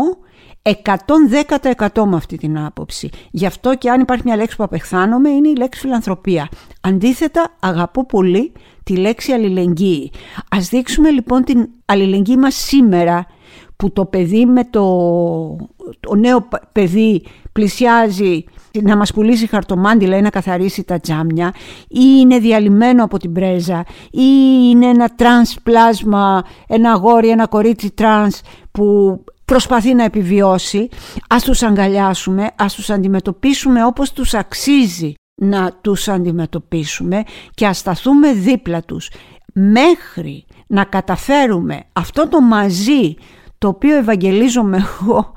110% 0.61 2.03
με 2.05 2.15
αυτή 2.15 2.37
την 2.37 2.59
άποψη. 2.59 3.09
Γι' 3.31 3.45
αυτό 3.45 3.75
και 3.75 3.89
αν 3.89 4.01
υπάρχει 4.01 4.23
μια 4.25 4.35
λέξη 4.35 4.55
που 4.55 4.63
απεχθάνομαι 4.63 5.29
είναι 5.29 5.47
η 5.47 5.55
λέξη 5.55 5.79
φιλανθρωπία. 5.79 6.49
Αντίθετα 6.81 7.55
αγαπώ 7.59 8.05
πολύ 8.05 8.51
τη 8.83 8.95
λέξη 8.95 9.31
αλληλεγγύη. 9.31 10.11
Ας 10.49 10.69
δείξουμε 10.69 11.09
λοιπόν 11.09 11.43
την 11.43 11.69
αλληλεγγύη 11.85 12.37
μας 12.39 12.55
σήμερα 12.55 13.25
που 13.75 13.91
το 13.91 14.05
παιδί 14.05 14.45
με 14.45 14.63
το, 14.63 14.85
το 15.99 16.15
νέο 16.15 16.47
παιδί 16.71 17.23
πλησιάζει 17.51 18.43
να 18.83 18.97
μας 18.97 19.13
πουλήσει 19.13 19.47
χαρτομάντιλα 19.47 20.17
ή 20.17 20.21
να 20.21 20.29
καθαρίσει 20.29 20.83
τα 20.83 20.99
τζάμια 20.99 21.53
ή 21.87 22.05
είναι 22.19 22.39
διαλυμένο 22.39 23.03
από 23.03 23.17
την 23.17 23.31
πρέζα 23.31 23.85
ή 24.11 24.27
είναι 24.69 24.85
ένα 24.85 25.09
τρανς 25.09 25.55
πλάσμα, 25.63 26.43
ένα 26.67 26.91
αγόρι, 26.91 27.29
ένα 27.29 27.47
κορίτσι 27.47 27.91
τρανς 27.91 28.41
που 28.71 29.19
προσπαθεί 29.45 29.93
να 29.93 30.03
επιβιώσει, 30.03 30.89
ας 31.29 31.43
τους 31.43 31.63
αγκαλιάσουμε, 31.63 32.49
ας 32.57 32.73
τους 32.73 32.89
αντιμετωπίσουμε 32.89 33.85
όπως 33.85 34.11
τους 34.11 34.33
αξίζει 34.33 35.13
να 35.41 35.71
τους 35.81 36.07
αντιμετωπίσουμε 36.07 37.23
και 37.53 37.67
ας 37.67 37.77
σταθούμε 37.77 38.33
δίπλα 38.33 38.81
τους 38.81 39.09
μέχρι 39.53 40.45
να 40.67 40.83
καταφέρουμε 40.83 41.83
αυτό 41.93 42.27
το 42.27 42.41
μαζί 42.41 43.15
το 43.57 43.67
οποίο 43.67 43.95
ευαγγελίζομαι 43.95 44.77
εγώ 44.77 45.33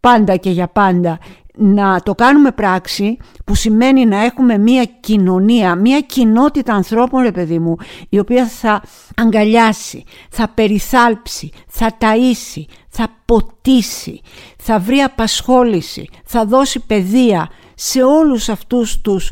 πάντα 0.00 0.36
και 0.36 0.50
για 0.50 0.68
πάντα 0.68 1.18
να 1.56 2.00
το 2.00 2.14
κάνουμε 2.14 2.52
πράξη 2.52 3.16
που 3.44 3.54
σημαίνει 3.54 4.06
να 4.06 4.24
έχουμε 4.24 4.58
μια 4.58 4.84
κοινωνία, 4.84 5.74
μια 5.74 6.00
κοινότητα 6.00 6.74
ανθρώπων 6.74 7.22
ρε 7.22 7.32
παιδί 7.32 7.58
μου 7.58 7.76
η 8.08 8.18
οποία 8.18 8.46
θα 8.46 8.82
αγκαλιάσει, 9.16 10.04
θα 10.30 10.48
περιθάλψει, 10.48 11.50
θα 11.68 11.96
ταΐσει, 12.00 12.64
θα 12.88 13.08
ποτίσει, 13.24 14.20
θα 14.58 14.78
βρει 14.78 14.98
απασχόληση, 14.98 16.08
θα 16.24 16.44
δώσει 16.44 16.80
παιδεία 16.86 17.50
σε 17.74 18.02
όλους 18.02 18.48
αυτούς 18.48 19.00
τους 19.00 19.30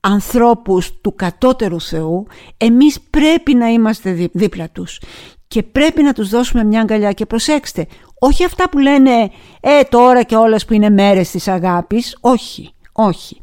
ανθρώπους 0.00 1.00
του 1.00 1.14
κατώτερου 1.14 1.80
Θεού. 1.80 2.26
Εμείς 2.56 3.00
πρέπει 3.10 3.54
να 3.54 3.68
είμαστε 3.68 4.28
δίπλα 4.32 4.70
τους 4.70 5.00
και 5.48 5.62
πρέπει 5.62 6.02
να 6.02 6.12
τους 6.12 6.28
δώσουμε 6.28 6.64
μια 6.64 6.80
αγκαλιά. 6.80 7.12
Και 7.12 7.26
προσέξτε 7.26 7.86
όχι 8.26 8.44
αυτά 8.44 8.68
που 8.68 8.78
λένε 8.78 9.30
«Ε, 9.60 9.82
τώρα 9.88 10.22
και 10.22 10.36
όλες 10.36 10.64
που 10.64 10.72
είναι 10.72 10.90
μέρες 10.90 11.30
της 11.30 11.48
αγάπης». 11.48 12.16
Όχι, 12.20 12.74
όχι. 12.92 13.42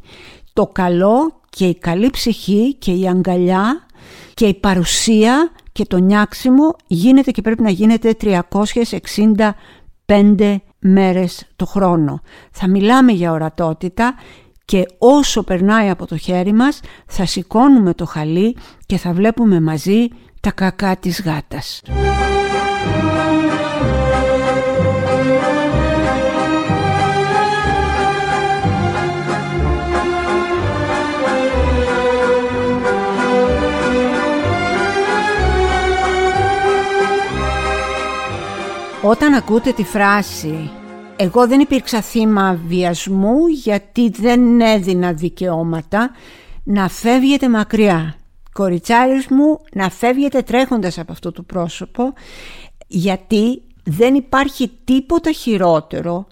Το 0.52 0.66
καλό 0.66 1.40
και 1.50 1.66
η 1.66 1.74
καλή 1.74 2.10
ψυχή 2.10 2.74
και 2.74 2.92
η 2.92 3.08
αγκαλιά 3.08 3.86
και 4.34 4.46
η 4.46 4.54
παρουσία 4.54 5.50
και 5.72 5.84
το 5.84 5.96
νιάξιμο 5.96 6.76
γίνεται 6.86 7.30
και 7.30 7.42
πρέπει 7.42 7.62
να 7.62 7.70
γίνεται 7.70 8.16
365 8.22 10.56
μέρες 10.78 11.46
το 11.56 11.66
χρόνο. 11.66 12.20
Θα 12.50 12.68
μιλάμε 12.68 13.12
για 13.12 13.32
ορατότητα 13.32 14.14
και 14.64 14.86
όσο 14.98 15.42
περνάει 15.42 15.90
από 15.90 16.06
το 16.06 16.16
χέρι 16.16 16.52
μας 16.52 16.80
θα 17.06 17.26
σηκώνουμε 17.26 17.94
το 17.94 18.06
χαλί 18.06 18.56
και 18.86 18.96
θα 18.96 19.12
βλέπουμε 19.12 19.60
μαζί 19.60 20.08
τα 20.40 20.50
κακά 20.50 20.96
της 20.96 21.22
γάτας. 21.22 21.82
Όταν 39.04 39.34
ακούτε 39.34 39.72
τη 39.72 39.84
φράση 39.84 40.70
«Εγώ 41.16 41.46
δεν 41.46 41.60
υπήρξα 41.60 42.00
θύμα 42.00 42.60
βιασμού 42.66 43.46
γιατί 43.46 44.10
δεν 44.10 44.60
έδινα 44.60 45.12
δικαιώματα», 45.12 46.10
να 46.64 46.88
φεύγετε 46.88 47.48
μακριά. 47.48 48.14
Κοριτσάρις 48.52 49.26
μου, 49.28 49.60
να 49.72 49.90
φεύγετε 49.90 50.42
τρέχοντας 50.42 50.98
από 50.98 51.12
αυτό 51.12 51.32
το 51.32 51.42
πρόσωπο, 51.42 52.12
γιατί 52.86 53.62
δεν 53.84 54.14
υπάρχει 54.14 54.70
τίποτα 54.84 55.32
χειρότερο 55.32 56.26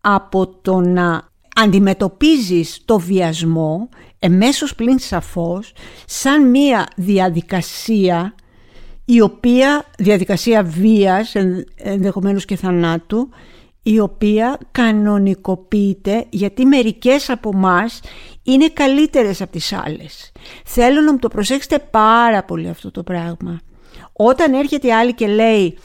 από 0.00 0.46
το 0.46 0.80
να 0.80 1.28
αντιμετωπίζεις 1.54 2.82
το 2.84 2.98
βιασμό, 2.98 3.88
εμέσως 4.18 4.74
πλην 4.74 4.98
σαφώς, 4.98 5.72
σαν 6.06 6.50
μία 6.50 6.86
διαδικασία 6.96 8.34
η 9.10 9.20
οποία 9.20 9.84
διαδικασία 9.98 10.62
βίας, 10.62 11.34
ενδεχομένως 11.76 12.44
και 12.44 12.56
θανάτου, 12.56 13.28
η 13.82 14.00
οποία 14.00 14.58
κανονικοποιείται 14.72 16.26
γιατί 16.30 16.64
μερικές 16.64 17.30
από 17.30 17.54
μας 17.54 18.00
είναι 18.42 18.68
καλύτερες 18.68 19.40
από 19.40 19.52
τις 19.52 19.72
άλλες. 19.72 20.32
Θέλω 20.64 21.00
να 21.00 21.12
μου 21.12 21.18
το 21.18 21.28
προσέξετε 21.28 21.78
πάρα 21.90 22.44
πολύ 22.44 22.68
αυτό 22.68 22.90
το 22.90 23.02
πράγμα. 23.02 23.60
Όταν 24.12 24.54
έρχεται 24.54 24.86
η 24.86 24.92
άλλη 24.92 25.14
και 25.14 25.26
λέει 25.26 25.78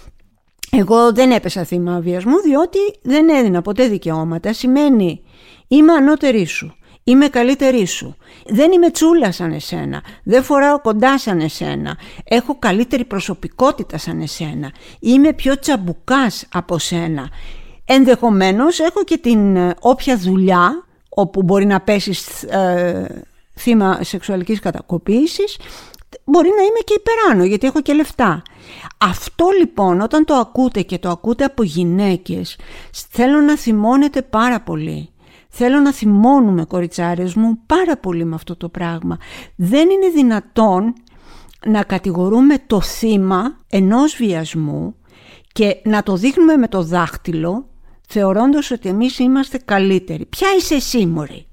εγώ 0.72 1.14
δεν 1.14 1.32
έπεσα 1.32 1.64
θύμα 1.64 2.00
βιασμού 2.00 2.42
διότι 2.42 2.80
δεν 3.02 3.30
έδινα 3.30 3.62
ποτέ 3.62 3.88
δικαιώματα, 3.88 4.54
σημαίνει 4.54 5.22
είμαι 5.68 5.94
ανώτερη 5.94 6.46
σου. 6.46 6.76
Είμαι 7.04 7.28
καλύτερη 7.28 7.86
σου. 7.86 8.16
Δεν 8.46 8.72
είμαι 8.72 8.90
τσούλα 8.90 9.32
σαν 9.32 9.52
εσένα. 9.52 10.02
Δεν 10.24 10.44
φοράω 10.44 10.82
κοντά 10.82 11.18
σαν 11.20 11.40
εσένα. 11.40 11.98
Έχω 12.24 12.56
καλύτερη 12.60 13.06
προσωπικότητα 13.06 13.98
σαν 13.98 14.22
εσένα. 14.22 14.72
Είμαι 15.00 15.34
πιο 15.34 15.60
τσαμπουκάς 15.60 16.46
από 16.52 16.78
σένα. 16.78 17.30
Ενδεχομένως 17.86 18.80
έχω 18.80 19.04
και 19.04 19.18
την 19.18 19.56
ε, 19.56 19.76
όποια 19.80 20.18
δουλειά 20.18 20.86
όπου 21.10 21.44
μπορεί 21.44 21.66
να 21.66 21.82
πέσεις 21.82 22.44
ε, 22.44 23.26
θύμα 23.56 24.00
σεξουαλικής 24.02 24.60
κατακοποίησης 24.60 25.58
μπορεί 26.24 26.50
να 26.50 26.64
είμαι 26.64 26.80
και 26.84 26.94
υπεράνω 26.94 27.44
γιατί 27.44 27.68
έχω 27.68 27.82
και 27.82 27.94
λεφτά. 27.94 28.42
Αυτό 28.98 29.46
λοιπόν 29.60 30.02
όταν 30.02 30.26
το 30.26 30.34
ακούτε 30.34 30.82
και 30.82 30.98
το 30.98 31.10
ακούτε 31.10 31.44
από 31.44 31.64
γυναίκες 31.64 32.58
θέλω 33.10 33.40
να 33.40 33.58
θυμώνετε 33.58 34.22
πάρα 34.22 34.62
πολύ. 34.62 35.10
Θέλω 35.56 35.80
να 35.80 35.94
θυμώνουμε 35.94 36.66
κοριτσάρες 36.66 37.34
μου 37.34 37.60
πάρα 37.66 37.98
πολύ 37.98 38.26
με 38.26 38.36
αυτό 38.36 38.56
το 38.56 38.70
πράγμα. 38.70 39.18
Δεν 39.56 39.90
είναι 39.90 40.10
δυνατόν 40.10 40.94
να 41.66 41.84
κατηγορούμε 41.84 42.56
το 42.68 42.82
θύμα 42.82 43.58
ενός 43.70 44.16
βιασμού 44.16 44.96
και 45.52 45.82
να 45.84 46.04
το 46.04 46.16
δείχνουμε 46.16 46.56
με 46.58 46.68
το 46.68 46.84
δάχτυλο 46.84 47.70
θεωρώντας 48.08 48.72
ότι 48.72 48.90
εμείς 48.90 49.20
είμαστε 49.20 49.58
καλύτεροι. 49.58 50.26
Ποια 50.26 50.48
είσαι 50.58 50.76
εσύ 50.76 51.06
μωρή. 51.06 51.48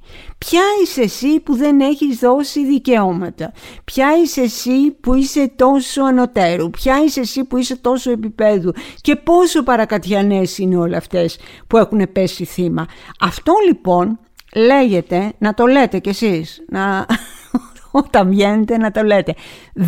Ποια 0.47 0.63
είσαι 0.83 1.01
εσύ 1.01 1.41
που 1.41 1.57
δεν 1.57 1.81
έχεις 1.81 2.19
δώσει 2.19 2.67
δικαιώματα; 2.67 3.53
Ποια 3.85 4.09
είσαι 4.23 4.41
εσύ 4.41 4.91
που 4.91 5.15
είσαι 5.15 5.53
τόσο 5.57 6.03
ανωτέρου; 6.03 6.71
Ποια 6.71 7.03
είσαι 7.05 7.21
εσύ 7.21 7.45
που 7.45 7.57
είσαι 7.57 7.77
τόσο 7.77 8.11
επίπεδου; 8.11 8.73
Και 9.01 9.17
πόσο 9.17 9.63
παρακατιανές 9.63 10.59
είναι 10.59 10.77
όλα 10.77 10.97
αυτές 10.97 11.39
που 11.67 11.77
έχουν 11.77 12.13
πέσει 12.13 12.45
θύμα; 12.45 12.87
Αυτό 13.21 13.53
λοιπόν 13.67 14.19
λέγεται, 14.55 15.33
να 15.39 15.55
το 15.55 15.67
λέτε 15.67 15.99
κι 15.99 16.09
εσείς, 16.09 16.65
να, 16.69 17.07
όταν 18.03 18.29
βγαίνετε 18.29 18.77
να 18.77 18.91
το 18.91 19.03
λέτε, 19.03 19.35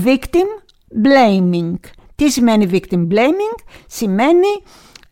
victim 0.05 0.49
blaming. 1.05 1.79
Τι 2.15 2.31
σημαίνει 2.31 2.69
victim 2.73 3.09
blaming? 3.09 3.59
Σημαίνει 3.87 4.63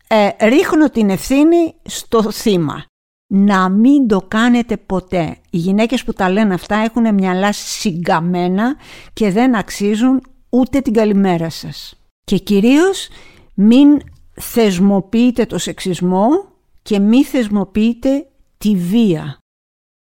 ε, 0.07 0.29
ρίχνω 0.47 0.89
την 0.89 1.09
ευθύνη 1.09 1.75
στο 1.83 2.31
θύμα. 2.31 2.85
Να 3.33 3.69
μην 3.69 4.07
το 4.07 4.21
κάνετε 4.27 4.77
ποτέ. 4.77 5.37
Οι 5.49 5.57
γυναίκες 5.57 6.03
που 6.03 6.13
τα 6.13 6.29
λένε 6.29 6.53
αυτά 6.53 6.75
έχουν 6.75 7.13
μυαλά 7.13 7.51
συγκαμμένα 7.51 8.75
και 9.13 9.31
δεν 9.31 9.55
αξίζουν 9.55 10.21
ούτε 10.49 10.79
την 10.79 10.93
καλημέρα 10.93 11.49
σας. 11.49 11.93
Και 12.23 12.37
κυρίως 12.37 13.07
μην 13.55 14.01
θεσμοποιείτε 14.31 15.45
το 15.45 15.57
σεξισμό 15.57 16.27
και 16.81 16.99
μη 16.99 17.23
θεσμοποιείτε 17.23 18.27
τη 18.57 18.75
βία. 18.75 19.37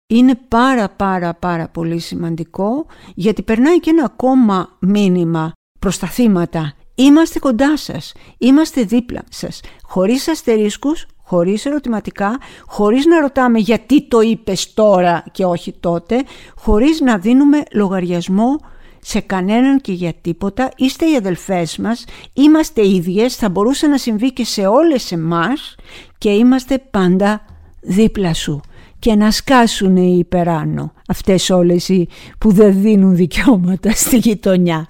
Είναι 0.10 0.36
πάρα 0.48 0.90
πάρα 0.90 1.34
πάρα 1.34 1.68
πολύ 1.68 2.00
σημαντικό 2.00 2.86
γιατί 3.16 3.44
περνάει 3.44 3.80
και 3.80 3.90
ένα 3.90 4.04
ακόμα 4.04 4.78
μήνυμα 4.80 5.52
προς 5.80 5.98
τα 5.98 6.08
θύματα 6.08 6.74
Είμαστε 7.00 7.40
κοντά 7.40 7.78
σας, 7.78 8.14
είμαστε 8.38 8.84
δίπλα 8.84 9.24
σας, 9.30 9.62
χωρίς 9.82 10.28
αστερίσκους, 10.28 11.06
χωρίς 11.30 11.66
ερωτηματικά, 11.66 12.38
χωρίς 12.68 13.06
να 13.06 13.20
ρωτάμε 13.20 13.60
γιατί 13.60 14.08
το 14.08 14.22
είπες 14.22 14.74
τώρα 14.74 15.24
και 15.32 15.46
όχι 15.46 15.76
τότε, 15.80 16.24
χωρίς 16.56 17.00
να 17.02 17.18
δίνουμε 17.18 17.64
λογαριασμό 17.74 18.60
σε 19.00 19.20
κανέναν 19.20 19.82
και 19.82 19.92
για 19.92 20.14
τίποτα, 20.22 20.72
είστε 20.76 21.06
οι 21.06 21.16
αδελφές 21.16 21.78
μας, 21.78 22.06
είμαστε 22.34 22.88
ίδιες, 22.88 23.36
θα 23.36 23.50
μπορούσε 23.50 23.88
να 23.88 23.98
συμβεί 23.98 24.34
και 24.34 24.46
σε 24.46 24.66
όλες 24.66 25.12
εμάς 25.12 25.76
και 26.18 26.30
είμαστε 26.30 26.84
πάντα 26.92 27.42
δίπλα 27.82 28.34
σου 28.34 28.62
και 29.00 29.16
να 29.16 29.32
σκάσουν 29.32 29.96
οι 29.96 30.18
υπεράνω 30.20 30.94
αυτές 31.08 31.50
όλες 31.50 31.90
οι 31.90 32.08
που 32.38 32.52
δεν 32.52 32.82
δίνουν 32.82 33.16
δικαιώματα 33.16 33.92
στη 33.92 34.18
γειτονιά. 34.18 34.88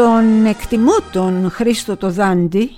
Τον 0.00 0.46
εκτιμώ 0.46 0.92
τον 1.12 1.50
Χρήστο 1.50 1.96
το 1.96 2.10
Δάντη 2.10 2.70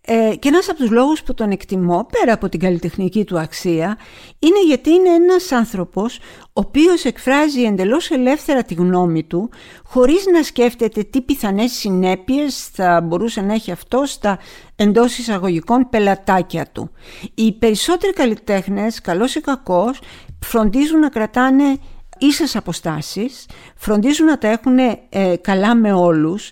ε, 0.00 0.34
και 0.38 0.48
ένας 0.48 0.68
από 0.68 0.78
τους 0.78 0.90
λόγους 0.90 1.22
που 1.22 1.34
τον 1.34 1.50
εκτιμώ 1.50 2.06
πέρα 2.18 2.32
από 2.32 2.48
την 2.48 2.60
καλλιτεχνική 2.60 3.24
του 3.24 3.38
αξία 3.38 3.98
είναι 4.38 4.64
γιατί 4.66 4.90
είναι 4.90 5.08
ένας 5.08 5.52
άνθρωπος 5.52 6.18
ο 6.42 6.50
οποίος 6.52 7.04
εκφράζει 7.04 7.62
εντελώς 7.62 8.10
ελεύθερα 8.10 8.62
τη 8.62 8.74
γνώμη 8.74 9.24
του 9.24 9.50
χωρίς 9.84 10.26
να 10.32 10.42
σκέφτεται 10.42 11.02
τι 11.02 11.20
πιθανές 11.20 11.72
συνέπειες 11.72 12.68
θα 12.72 13.00
μπορούσε 13.00 13.40
να 13.40 13.52
έχει 13.52 13.70
αυτό 13.70 14.02
στα 14.06 14.38
εντός 14.76 15.18
εισαγωγικών 15.18 15.88
πελατάκια 15.90 16.66
του. 16.72 16.90
Οι 17.34 17.52
περισσότεροι 17.52 18.12
καλλιτέχνες, 18.12 19.00
καλός 19.00 19.34
ή 19.34 19.40
κακός, 19.40 20.00
φροντίζουν 20.44 20.98
να 20.98 21.08
κρατάνε 21.08 21.78
ίσες 22.26 22.56
αποστάσεις, 22.56 23.46
φροντίζουν 23.76 24.26
να 24.26 24.38
τα 24.38 24.48
έχουν 24.48 24.78
ε, 24.78 25.36
καλά 25.40 25.74
με 25.74 25.92
όλους 25.92 26.50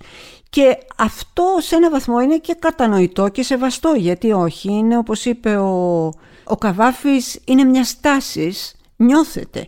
και 0.50 0.78
αυτό 0.96 1.56
σε 1.60 1.76
ένα 1.76 1.90
βαθμό 1.90 2.20
είναι 2.20 2.38
και 2.38 2.56
κατανοητό 2.58 3.28
και 3.28 3.42
σεβαστό 3.42 3.94
γιατί 3.96 4.32
όχι, 4.32 4.68
είναι 4.68 4.96
όπως 4.98 5.24
είπε 5.24 5.56
ο, 5.56 6.04
ο 6.44 6.56
Καβάφης, 6.58 7.40
είναι 7.44 7.64
μια 7.64 7.84
στάσης, 7.84 8.74
νιώθετε. 8.96 9.66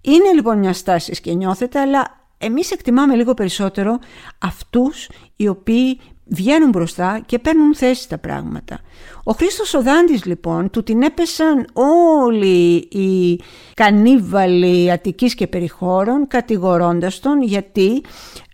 Είναι 0.00 0.32
λοιπόν 0.32 0.58
μια 0.58 0.72
στάση 0.72 1.20
και 1.20 1.32
νιώθετε, 1.32 1.80
αλλά 1.80 2.18
εμείς 2.38 2.70
εκτιμάμε 2.70 3.14
λίγο 3.14 3.34
περισσότερο 3.34 3.98
αυτούς 4.38 5.08
οι 5.36 5.48
οποίοι 5.48 6.00
βγαίνουν 6.28 6.68
μπροστά 6.68 7.22
και 7.26 7.38
παίρνουν 7.38 7.74
θέση 7.74 8.02
στα 8.02 8.18
πράγματα. 8.18 8.80
Ο 9.24 9.32
Χρήστος 9.32 9.74
Οδάντης 9.74 10.24
λοιπόν, 10.24 10.70
του 10.70 10.82
την 10.82 11.02
έπεσαν 11.02 11.66
όλοι 11.72 12.74
οι 12.76 13.40
κανίβαλοι 13.74 14.90
Αττικής 14.90 15.34
και 15.34 15.46
περιχώρων 15.46 16.26
κατηγορώντας 16.26 17.20
τον 17.20 17.42
γιατί 17.42 18.02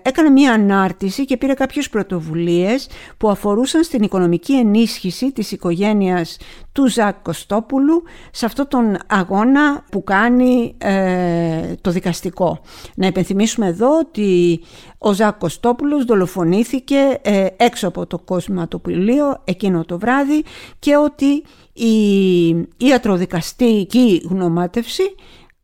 έκανε 0.06 0.28
μια 0.28 0.52
ανάρτηση 0.52 1.24
και 1.24 1.36
πήρε 1.36 1.54
κάποιες 1.54 1.88
πρωτοβουλίες 1.88 2.88
που 3.16 3.30
αφορούσαν 3.30 3.82
στην 3.82 4.02
οικονομική 4.02 4.52
ενίσχυση 4.52 5.32
της 5.32 5.52
οικογένειας 5.52 6.36
του 6.72 6.88
Ζακ 6.88 7.22
Κωστόπουλου 7.22 8.02
σε 8.30 8.46
αυτόν 8.46 8.68
τον 8.68 8.96
αγώνα 9.06 9.84
που 9.90 10.04
κάνει 10.04 10.74
ε, 10.78 11.74
το 11.80 11.90
δικαστικό. 11.90 12.60
Να 12.94 13.06
υπενθυμίσουμε 13.06 13.66
εδώ 13.66 13.98
ότι 13.98 14.60
ο 14.98 15.12
Ζακ 15.12 15.38
Κωστόπουλος 15.38 16.04
δολοφονήθηκε 16.04 17.18
ε, 17.22 17.46
έξω 17.56 17.88
από 17.88 18.06
το 18.06 18.18
κοσματοπηλείο 18.18 19.40
εκείνο 19.44 19.84
το 19.84 19.98
βράδυ 19.98 20.44
και 20.78 20.96
ότι 20.96 21.42
η 21.72 22.48
ιατροδικαστική 22.76 24.26
γνωμάτευση 24.30 25.14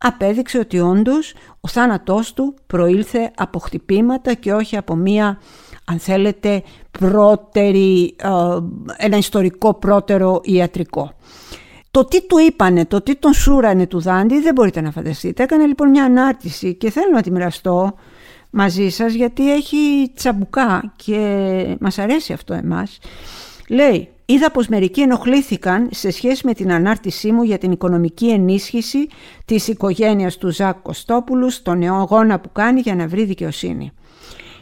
απέδειξε 0.02 0.58
ότι 0.58 0.78
όντως 0.78 1.34
ο 1.60 1.68
θάνατός 1.68 2.32
του 2.32 2.54
προήλθε 2.66 3.30
από 3.36 3.58
χτυπήματα 3.58 4.34
και 4.34 4.52
όχι 4.52 4.76
από 4.76 4.94
μία 4.94 5.38
αν 5.84 5.98
θέλετε 5.98 6.62
πρώτερη, 6.90 8.16
ε, 8.16 8.28
ένα 8.96 9.16
ιστορικό 9.16 9.74
πρώτερο 9.74 10.40
ιατρικό. 10.44 11.12
Το 11.90 12.04
τι 12.04 12.26
του 12.26 12.38
είπανε, 12.38 12.84
το 12.84 13.00
τι 13.00 13.16
τον 13.16 13.32
σούρανε 13.32 13.86
του 13.86 14.00
Δάντη 14.00 14.40
δεν 14.40 14.54
μπορείτε 14.54 14.80
να 14.80 14.90
φανταστείτε. 14.90 15.42
Έκανε 15.42 15.66
λοιπόν 15.66 15.90
μια 15.90 16.04
ανάρτηση 16.04 16.74
και 16.74 16.90
θέλω 16.90 17.10
να 17.12 17.22
τη 17.22 17.30
μοιραστώ 17.30 17.94
μαζί 18.50 18.88
σας 18.88 19.12
γιατί 19.12 19.52
έχει 19.52 20.12
τσαμπουκά 20.14 20.92
και 20.96 21.76
μας 21.80 21.98
αρέσει 21.98 22.32
αυτό 22.32 22.54
εμάς. 22.54 22.98
Λέει 23.68 24.08
Είδα 24.31 24.51
πως 24.51 24.69
μερικοί 24.69 25.01
ενοχλήθηκαν 25.01 25.88
σε 25.93 26.11
σχέση 26.11 26.47
με 26.47 26.55
την 26.55 26.73
ανάρτησή 26.73 27.33
μου 27.33 27.43
για 27.43 27.59
την 27.59 27.73
οικονομική 27.73 28.31
ενίσχυση 28.31 29.09
της 29.45 29.69
οικογένειας 29.69 30.37
του 30.37 30.51
Ζακ 30.51 30.83
Κωστόπουλους 30.83 31.55
στο 31.55 31.75
νέο 31.75 31.95
αγώνα 31.95 32.40
που 32.40 32.53
κάνει 32.53 32.81
για 32.81 32.95
να 32.95 33.09
βρει 33.09 33.25
δικαιοσύνη. 33.25 33.93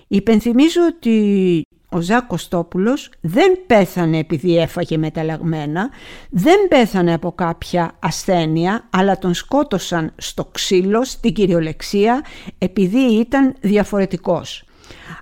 Υπενθυμίζω 0.09 0.81
ότι 0.87 1.63
ο 1.89 2.01
Ζακ 2.01 2.27
Κωστόπουλος 2.27 3.11
δεν 3.21 3.59
πέθανε 3.67 4.19
επειδή 4.19 4.59
έφαγε 4.59 4.97
μεταλλαγμένα, 4.97 5.89
δεν 6.31 6.69
πέθανε 6.69 7.13
από 7.13 7.33
κάποια 7.33 7.93
ασθένεια, 7.99 8.89
αλλά 8.91 9.19
τον 9.19 9.35
σκότωσαν 9.35 10.13
στο 10.17 10.45
ξύλο, 10.45 11.05
στην 11.05 11.33
κυριολεξία, 11.33 12.25
επειδή 12.59 13.01
ήταν 13.01 13.55
διαφορετικός. 13.61 14.68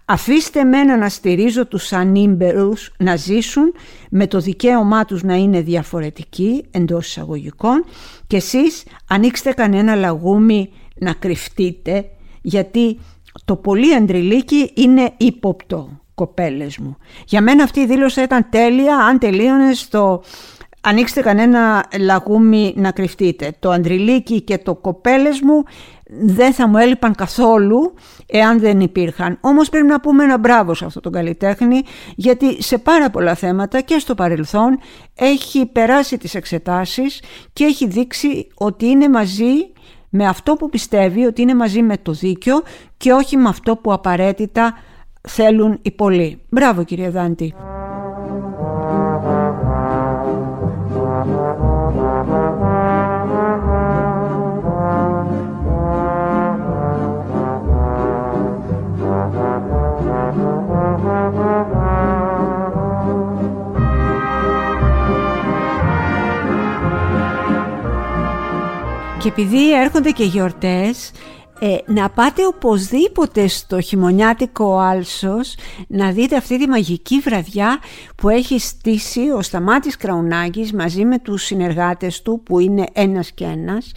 Αφήστε 0.05 0.65
μένα 0.65 0.97
να 0.97 1.09
στηρίζω 1.09 1.67
τους 1.67 1.93
ανήμπερους 1.93 2.93
να 2.99 3.17
ζήσουν 3.17 3.73
με 4.11 4.27
το 4.27 4.41
δικαίωμά 4.41 5.05
τους 5.05 5.23
να 5.23 5.35
είναι 5.35 5.61
διαφορετικοί 5.61 6.65
εντός 6.71 7.07
εισαγωγικών 7.07 7.85
και 8.27 8.37
εσείς 8.37 8.85
ανοίξτε 9.09 9.53
κανένα 9.53 9.95
λαγούμι 9.95 10.71
να 10.95 11.13
κρυφτείτε 11.13 12.05
γιατί 12.43 12.99
το 13.45 13.57
πολύ 13.57 13.95
αντριλίκι 13.95 14.71
είναι 14.75 15.13
ύποπτο 15.17 16.01
κοπέλες 16.15 16.79
μου. 16.79 16.97
Για 17.27 17.43
μένα 17.43 17.63
αυτή 17.63 17.81
η 17.81 17.87
δήλωση 17.87 18.23
ήταν 18.23 18.47
τέλεια 18.51 18.97
αν 18.97 19.19
τελείωνες 19.19 19.79
στο 19.79 20.23
ανοίξτε 20.81 21.21
κανένα 21.21 21.85
λαγούμι 21.99 22.73
να 22.77 22.91
κρυφτείτε. 22.91 23.53
Το 23.59 23.71
αντριλίκι 23.71 24.41
και 24.41 24.59
το 24.59 24.75
κοπέλες 24.75 25.41
μου 25.41 25.63
δεν 26.09 26.53
θα 26.53 26.69
μου 26.69 26.77
έλειπαν 26.77 27.15
καθόλου 27.15 27.95
εάν 28.27 28.61
δεν 28.61 28.81
υπήρχαν. 28.81 29.39
Όμως 29.41 29.69
πρέπει 29.69 29.87
να 29.87 30.01
πούμε 30.01 30.25
ένα 30.25 30.39
μπράβο 30.39 30.75
σε 30.75 30.85
αυτό 30.85 31.01
τον 31.01 31.13
καλλιτέχνη 31.13 31.83
γιατί 32.15 32.63
σε 32.63 32.79
πάρα 32.79 33.11
πολλά 33.11 33.35
θέματα 33.35 33.81
και 33.81 33.99
στο 33.99 34.15
παρελθόν 34.15 34.79
έχει 35.15 35.67
περάσει 35.67 36.19
τις 36.19 36.35
εξετάσεις 36.35 37.23
και 37.53 37.65
έχει 37.65 37.87
δείξει 37.87 38.49
ότι 38.55 38.87
είναι 38.87 39.09
μαζί 39.09 39.73
με 40.09 40.27
αυτό 40.27 40.55
που 40.55 40.69
πιστεύει 40.69 41.25
ότι 41.25 41.43
είναι 41.43 41.55
μαζί 41.55 41.83
με 41.83 41.97
το 41.97 42.13
δίκιο 42.13 42.63
και 42.97 43.13
όχι 43.13 43.37
με 43.37 43.49
αυτό 43.49 43.77
που 43.77 43.93
απαραίτητα 43.93 44.75
θέλουν 45.29 45.79
οι 45.83 45.91
πολλοί. 45.91 46.41
Μπράβο 46.49 46.85
κύριε 46.85 47.11
Δάντη. 47.11 47.55
Και 69.27 69.33
επειδή 69.33 69.73
έρχονται 69.73 70.11
και 70.11 70.25
γιορτές, 70.25 71.11
ε, 71.61 71.77
να 71.87 72.11
πάτε 72.11 72.47
οπωσδήποτε 72.47 73.47
στο 73.47 73.81
χειμωνιάτικο 73.81 74.79
Άλσος 74.79 75.55
να 75.89 76.11
δείτε 76.11 76.37
αυτή 76.37 76.59
τη 76.59 76.69
μαγική 76.69 77.21
βραδιά 77.21 77.79
που 78.17 78.29
έχει 78.29 78.59
στήσει 78.59 79.31
ο 79.31 79.43
Σταμάτης 79.43 79.97
Κραουνάκης 79.97 80.73
μαζί 80.73 81.05
με 81.05 81.19
τους 81.19 81.43
συνεργάτες 81.43 82.23
του 82.23 82.43
που 82.45 82.59
είναι 82.59 82.87
ένας 82.93 83.31
και 83.31 83.45
ένας. 83.45 83.93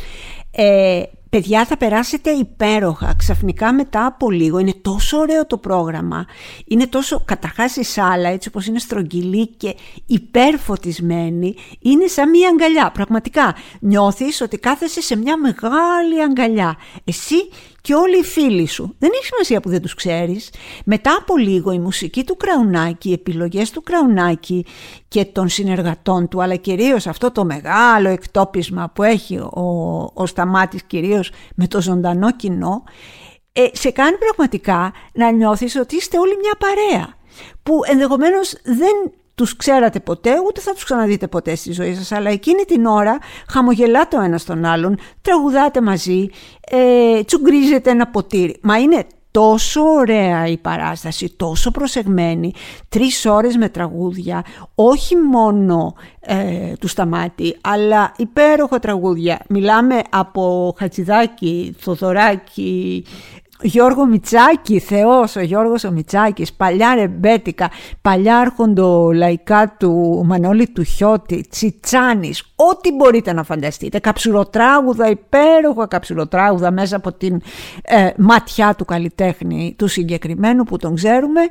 Ε, 0.52 1.02
Παιδιά 1.30 1.66
θα 1.66 1.78
περάσετε 1.78 2.30
υπέροχα 2.32 3.14
ξαφνικά 3.18 3.74
μετά 3.74 4.06
από 4.06 4.32
λίγο. 4.32 4.60
Είναι 4.60 4.74
τόσο 4.82 5.18
ωραίο 5.18 5.46
το 5.46 5.58
πρόγραμμα. 5.58 6.26
Είναι 6.66 6.88
τόσο 6.88 7.22
καταρχάς 7.26 7.76
η 7.76 7.84
σάλα 7.84 8.30
έτσι 8.30 8.48
όπως 8.48 8.66
είναι 8.66 8.80
στρογγυλή 8.80 9.48
και 9.48 9.76
υπερφωτισμένη. 10.06 11.56
Είναι 11.80 12.08
σαν 12.08 12.30
μια 12.30 12.50
αγκαλιά. 12.50 12.92
Πραγματικά 12.92 13.56
νιώθεις 13.80 14.42
ότι 14.42 14.58
κάθεσαι 14.58 15.02
σε 15.02 15.16
μια 15.18 15.38
μεγάλη 15.38 16.22
αγκαλιά. 16.22 16.78
Εσύ 17.04 17.36
και 17.90 17.96
όλοι 17.96 18.20
οι 18.20 18.24
φίλοι 18.24 18.68
σου. 18.68 18.96
Δεν 19.00 19.10
έχει 19.14 19.26
σημασία 19.26 19.60
που 19.60 19.70
δεν 19.70 19.82
τους 19.82 19.94
ξέρεις. 19.94 20.50
Μετά 20.86 21.18
από 21.20 21.38
λίγο 21.38 21.72
η 21.72 21.80
μουσική 21.80 22.24
του 22.24 22.38
Κραουνάκη, 22.38 23.10
οι 23.10 23.14
επιλογές 23.14 23.72
του 23.72 23.82
Κραουνάκη 23.82 24.66
και 25.08 25.26
των 25.26 25.50
συνεργατών 25.50 26.28
του, 26.28 26.42
αλλά 26.42 26.56
κυρίως 26.56 27.08
αυτό 27.08 27.32
το 27.32 27.46
μεγάλο 27.46 28.10
εκτόπισμα 28.10 28.92
που 28.96 29.04
έχει 29.04 29.38
ο, 29.38 29.62
ο 30.14 30.26
Σταμάτης 30.26 30.84
κυρίως 30.84 31.32
με 31.56 31.68
το 31.68 31.82
ζωντανό 31.82 32.32
κοινό, 32.32 32.84
ε, 33.54 33.66
σε 33.72 33.92
κάνει 33.92 34.18
πραγματικά 34.18 34.94
να 35.14 35.32
νιώθεις 35.32 35.76
ότι 35.76 35.96
είστε 35.96 36.20
όλοι 36.20 36.38
μια 36.42 36.54
παρέα. 36.60 37.18
που 37.64 37.80
ενδεχομένως 37.86 38.56
δεν 38.64 39.12
τους 39.40 39.56
ξέρατε 39.56 40.00
ποτέ, 40.00 40.32
ούτε 40.48 40.62
θα 40.62 40.74
τους 40.74 40.84
ξαναδείτε 40.84 41.28
ποτέ 41.28 41.56
στη 41.56 41.72
ζωή 41.72 41.96
σας, 41.96 42.12
αλλά 42.12 42.30
εκείνη 42.30 42.64
την 42.64 42.86
ώρα 42.86 43.18
χαμογελάτε 43.48 44.18
ο 44.18 44.22
ένας 44.22 44.44
τον 44.44 44.66
άλλον, 44.66 44.98
τραγουδάτε 45.22 45.82
μαζί, 45.82 46.28
ε, 46.72 47.24
τσουγκρίζετε 47.24 47.90
ένα 47.90 48.08
ποτήρι. 48.08 48.58
Μα 48.62 48.78
είναι 48.78 49.06
τόσο 49.32 49.82
ωραία 49.82 50.48
η 50.48 50.58
παράσταση, 50.58 51.34
τόσο 51.38 51.72
προσεγμένη, 51.72 52.54
τρεις 52.90 53.26
ώρες 53.26 53.56
με 53.56 53.70
τραγούδια, 53.70 54.44
όχι 54.76 55.16
μόνο 55.16 55.96
ε, 56.20 56.74
του 56.80 56.88
Σταμάτη, 56.88 57.58
αλλά 57.62 58.12
υπέροχα 58.18 58.80
τραγούδια. 58.80 59.40
Μιλάμε 59.50 60.02
από 60.10 60.76
Χατζηδάκη, 60.78 61.76
Θοδωράκη, 61.80 63.06
Γιώργο 63.62 64.06
Μιτσάκη, 64.06 64.80
Θεός 64.80 65.36
ο 65.36 65.42
Γιώργος 65.42 65.84
ο 65.84 65.92
Μιτσάκης, 65.92 66.54
παλιά 66.54 66.96
ρεμπέτικα, 66.96 67.70
παλιά 68.02 68.38
άρχοντο 68.38 69.12
λαϊκά 69.12 69.76
του 69.80 70.24
Μανώλη 70.26 70.68
του 70.68 70.84
Χιώτη, 70.84 71.46
Τσιτσάνης, 71.50 72.54
ό,τι 72.56 72.96
μπορείτε 72.96 73.34
να 73.34 73.44
φανταστείτε, 73.44 74.00
καψουροτράγουδα, 74.00 75.10
υπέροχα 75.10 75.88
καψουροτράγουδα 75.88 76.72
μέσα 76.72 76.96
από 76.96 77.12
την 77.14 77.42
ε, 77.82 78.10
ματιά 78.18 78.76
του 78.76 78.86
καλλιτέχνη 78.86 79.76
του 79.78 79.88
συγκεκριμένου 79.88 80.64
που 80.64 80.78
τον 80.78 80.96
ξέρουμε, 80.96 81.42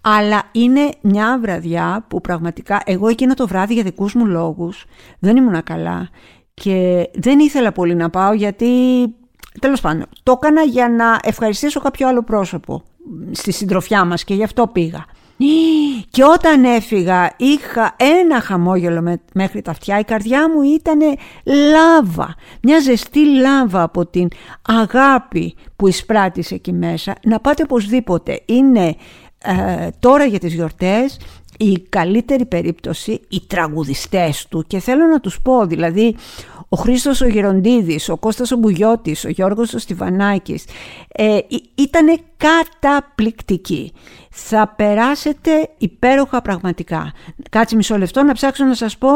αλλά 0.00 0.42
είναι 0.52 0.90
μια 1.00 1.38
βραδιά 1.42 2.04
που 2.08 2.20
πραγματικά 2.20 2.82
εγώ 2.84 3.08
εκείνο 3.08 3.34
το 3.34 3.46
βράδυ 3.46 3.74
για 3.74 3.82
δικούς 3.82 4.14
μου 4.14 4.26
λόγους 4.26 4.84
δεν 5.18 5.36
ήμουν 5.36 5.62
καλά 5.62 6.08
και 6.54 7.08
δεν 7.14 7.38
ήθελα 7.38 7.72
πολύ 7.72 7.94
να 7.94 8.10
πάω 8.10 8.32
γιατί 8.32 8.66
Τέλος 9.60 9.80
πάντων, 9.80 10.06
το 10.22 10.38
έκανα 10.42 10.62
για 10.62 10.88
να 10.88 11.18
ευχαριστήσω 11.22 11.80
κάποιο 11.80 12.08
άλλο 12.08 12.22
πρόσωπο 12.22 12.82
στη 13.30 13.52
συντροφιά 13.52 14.04
μας 14.04 14.24
και 14.24 14.34
γι' 14.34 14.44
αυτό 14.44 14.66
πήγα. 14.66 15.04
Και 16.10 16.24
όταν 16.24 16.64
έφυγα 16.64 17.32
είχα 17.36 17.96
ένα 17.96 18.40
χαμόγελο 18.40 19.18
μέχρι 19.32 19.62
τα 19.62 19.70
αυτιά, 19.70 19.98
η 19.98 20.04
καρδιά 20.04 20.50
μου 20.50 20.62
ήταν 20.62 20.98
λάβα, 21.44 22.34
μια 22.62 22.80
ζεστή 22.80 23.26
λάβα 23.26 23.82
από 23.82 24.06
την 24.06 24.28
αγάπη 24.62 25.54
που 25.76 25.88
εισπράτησε 25.88 26.54
εκεί 26.54 26.72
μέσα. 26.72 27.14
Να 27.24 27.40
πάτε 27.40 27.62
οπωσδήποτε, 27.62 28.42
είναι 28.46 28.96
ε, 29.38 29.88
τώρα 29.98 30.24
για 30.24 30.38
τις 30.38 30.54
γιορτές 30.54 31.18
η 31.58 31.78
καλύτερη 31.88 32.44
περίπτωση 32.44 33.20
οι 33.28 33.42
τραγουδιστές 33.46 34.46
του 34.48 34.64
και 34.66 34.78
θέλω 34.78 35.06
να 35.06 35.20
τους 35.20 35.40
πω 35.42 35.66
δηλαδή 35.66 36.16
ο 36.72 36.76
Χρήστος 36.76 37.20
ο 37.20 37.26
Γεροντίδης, 37.26 38.08
ο 38.08 38.16
Κώστας 38.16 38.50
ο 38.50 38.56
Μπουγιώτης, 38.56 39.24
ο 39.24 39.28
Γιώργος 39.28 39.74
ο 39.74 39.78
Στιβανάκης 39.78 40.64
ε, 41.08 41.38
ήταν 41.74 42.20
καταπληκτικοί. 42.36 43.92
Θα 44.30 44.74
περάσετε 44.76 45.50
υπέροχα 45.78 46.42
πραγματικά. 46.42 47.12
Κάτσε 47.50 47.76
μισό 47.76 47.98
λεπτό 47.98 48.22
να 48.22 48.32
ψάξω 48.32 48.64
να 48.64 48.74
σας 48.74 48.98
πω 48.98 49.08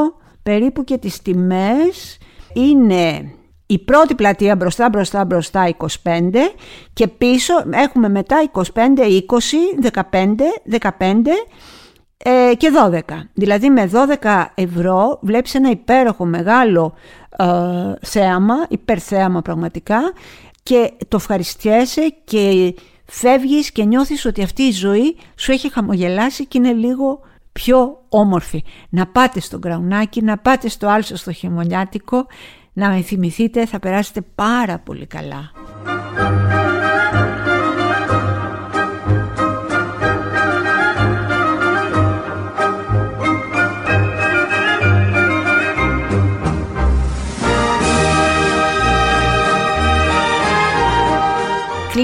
περίπου 0.42 0.84
και 0.84 0.98
τις 0.98 1.22
τιμές. 1.22 2.18
Είναι 2.52 3.32
η 3.66 3.78
πρώτη 3.78 4.14
πλατεία 4.14 4.56
μπροστά 4.56 4.88
μπροστά 4.88 5.24
μπροστά 5.24 5.76
25 5.76 5.86
και 6.92 7.08
πίσω 7.08 7.54
έχουμε 7.70 8.08
μετά 8.08 8.50
25, 8.52 8.62
20, 8.72 9.90
15, 9.92 10.80
15 10.80 10.88
ε, 12.26 12.54
και 12.54 12.70
12. 12.90 13.00
Δηλαδή 13.34 13.70
με 13.70 13.90
12 14.22 14.44
ευρώ 14.54 15.18
βλέπεις 15.22 15.54
ένα 15.54 15.70
υπέροχο 15.70 16.24
μεγάλο 16.24 16.94
ε, 17.36 17.46
θέαμα, 18.00 18.54
υπερθέαμα 18.68 19.42
πραγματικά 19.42 20.00
και 20.62 20.92
το 21.08 21.16
ευχαριστιέσαι 21.16 22.14
και 22.24 22.74
φεύγεις 23.06 23.72
και 23.72 23.84
νιώθεις 23.84 24.24
ότι 24.24 24.42
αυτή 24.42 24.62
η 24.62 24.70
ζωή 24.70 25.16
σου 25.36 25.52
έχει 25.52 25.72
χαμογελάσει 25.72 26.46
και 26.46 26.58
είναι 26.58 26.72
λίγο 26.72 27.20
πιο 27.52 28.04
όμορφη. 28.08 28.64
Να 28.88 29.06
πάτε 29.06 29.40
στο 29.40 29.58
Γκραουνάκι, 29.58 30.22
να 30.22 30.38
πάτε 30.38 30.68
στο 30.68 30.86
Άλσο 30.88 31.16
στο 31.16 31.32
χειμωνιάτικο, 31.32 32.26
να 32.72 32.88
με 32.88 33.00
θυμηθείτε 33.00 33.66
θα 33.66 33.78
περάσετε 33.78 34.20
πάρα 34.34 34.78
πολύ 34.78 35.06
καλά. 35.06 35.50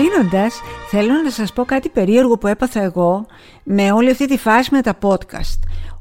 Κλείνοντας, 0.01 0.61
θέλω 0.91 1.13
να 1.25 1.31
σας 1.31 1.53
πω 1.53 1.65
κάτι 1.65 1.89
περίεργο 1.89 2.39
που 2.39 2.47
έπαθα 2.47 2.83
εγώ 2.83 3.27
με 3.63 3.93
όλη 3.93 4.11
αυτή 4.11 4.27
τη 4.27 4.39
φάση 4.39 4.69
με 4.73 4.81
τα 4.81 4.99
podcast. 5.03 5.59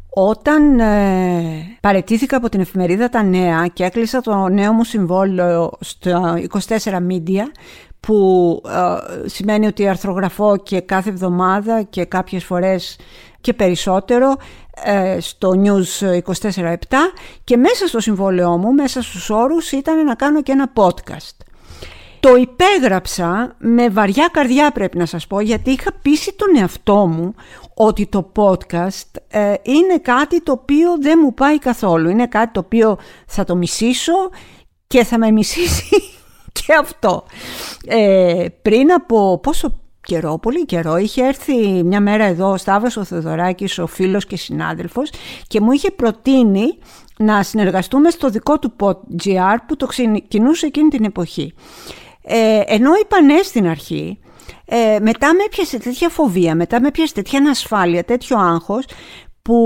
Όταν 0.09 0.79
ε, 0.79 1.77
παρετήθηκα 1.81 2.37
από 2.37 2.49
την 2.49 2.59
εφημερίδα 2.59 3.09
Τα 3.09 3.23
Νέα 3.23 3.67
και 3.73 3.83
έκλεισα 3.83 4.21
το 4.21 4.47
νέο 4.47 4.73
μου 4.73 4.83
συμβόλαιο 4.83 5.71
στο 5.79 6.33
24 6.67 6.77
Media 6.93 7.43
που 7.99 8.61
ε, 8.67 9.27
σημαίνει 9.27 9.67
ότι 9.67 9.87
αρθρογραφώ 9.87 10.57
και 10.57 10.81
κάθε 10.81 11.09
εβδομάδα 11.09 11.81
και 11.81 12.05
κάποιες 12.05 12.43
φορές 12.43 12.99
και 13.41 13.53
περισσότερο 13.53 14.35
ε, 14.83 15.17
στο 15.19 15.51
News 15.63 16.19
24-7 16.41 16.75
και 17.43 17.57
μέσα 17.57 17.87
στο 17.87 17.99
συμβόλαιό 17.99 18.57
μου, 18.57 18.73
μέσα 18.73 19.01
στους 19.01 19.29
όρους 19.29 19.71
ήταν 19.71 20.05
να 20.05 20.15
κάνω 20.15 20.41
και 20.41 20.51
ένα 20.51 20.71
podcast. 20.75 21.48
Το 22.19 22.35
υπέγραψα 22.35 23.55
με 23.57 23.89
βαριά 23.89 24.29
καρδιά 24.31 24.71
πρέπει 24.71 24.97
να 24.97 25.05
σας 25.05 25.27
πω 25.27 25.39
γιατί 25.39 25.71
είχα 25.71 25.93
πείσει 26.01 26.33
τον 26.33 26.47
εαυτό 26.57 27.07
μου 27.07 27.33
ότι 27.73 28.07
το 28.07 28.31
podcast 28.35 29.21
ε, 29.27 29.53
είναι 29.61 29.97
κάτι 30.01 30.41
το 30.41 30.51
οποίο 30.51 30.97
δεν 31.01 31.19
μου 31.23 31.33
πάει 31.33 31.59
καθόλου. 31.59 32.09
Είναι 32.09 32.27
κάτι 32.27 32.53
το 32.53 32.59
οποίο 32.59 32.97
θα 33.27 33.43
το 33.43 33.55
μισήσω 33.55 34.13
και 34.87 35.03
θα 35.03 35.17
με 35.17 35.31
μισήσει 35.31 36.01
και 36.65 36.73
αυτό. 36.79 37.23
Ε, 37.85 38.45
πριν 38.61 38.91
από 38.91 39.39
πόσο 39.43 39.79
καιρό, 40.01 40.37
πολύ 40.37 40.65
καιρό, 40.65 40.97
είχε 40.97 41.23
έρθει 41.23 41.83
μια 41.83 42.01
μέρα 42.01 42.23
εδώ 42.23 42.51
ο 42.51 42.57
Σταύρος 42.57 42.97
ο 42.97 43.03
Θεοδωράκης, 43.03 43.79
ο 43.79 43.87
φίλος 43.87 44.25
και 44.25 44.37
συνάδελφος 44.37 45.11
και 45.47 45.61
μου 45.61 45.71
είχε 45.71 45.91
προτείνει 45.91 46.77
να 47.17 47.43
συνεργαστούμε 47.43 48.09
στο 48.09 48.29
δικό 48.29 48.59
του 48.59 48.73
PodGR 48.79 49.57
που 49.67 49.75
το 49.75 49.85
ξεκινούσε 49.85 50.65
εκείνη 50.65 50.89
την 50.89 51.03
εποχή. 51.03 51.53
Ε, 52.31 52.61
ενώ 52.65 52.91
είπα 53.01 53.21
ναι 53.21 53.41
στην 53.41 53.67
αρχή, 53.67 54.19
ε, 54.65 54.99
μετά 55.01 55.33
με 55.33 55.43
έπιασε 55.43 55.79
τέτοια 55.79 56.09
φοβία, 56.09 56.55
μετά 56.55 56.81
με 56.81 56.87
έπιασε 56.87 57.13
τέτοια 57.13 57.39
ανασφάλεια, 57.39 58.03
τέτοιο 58.03 58.37
άγχος 58.37 58.85
που 59.41 59.57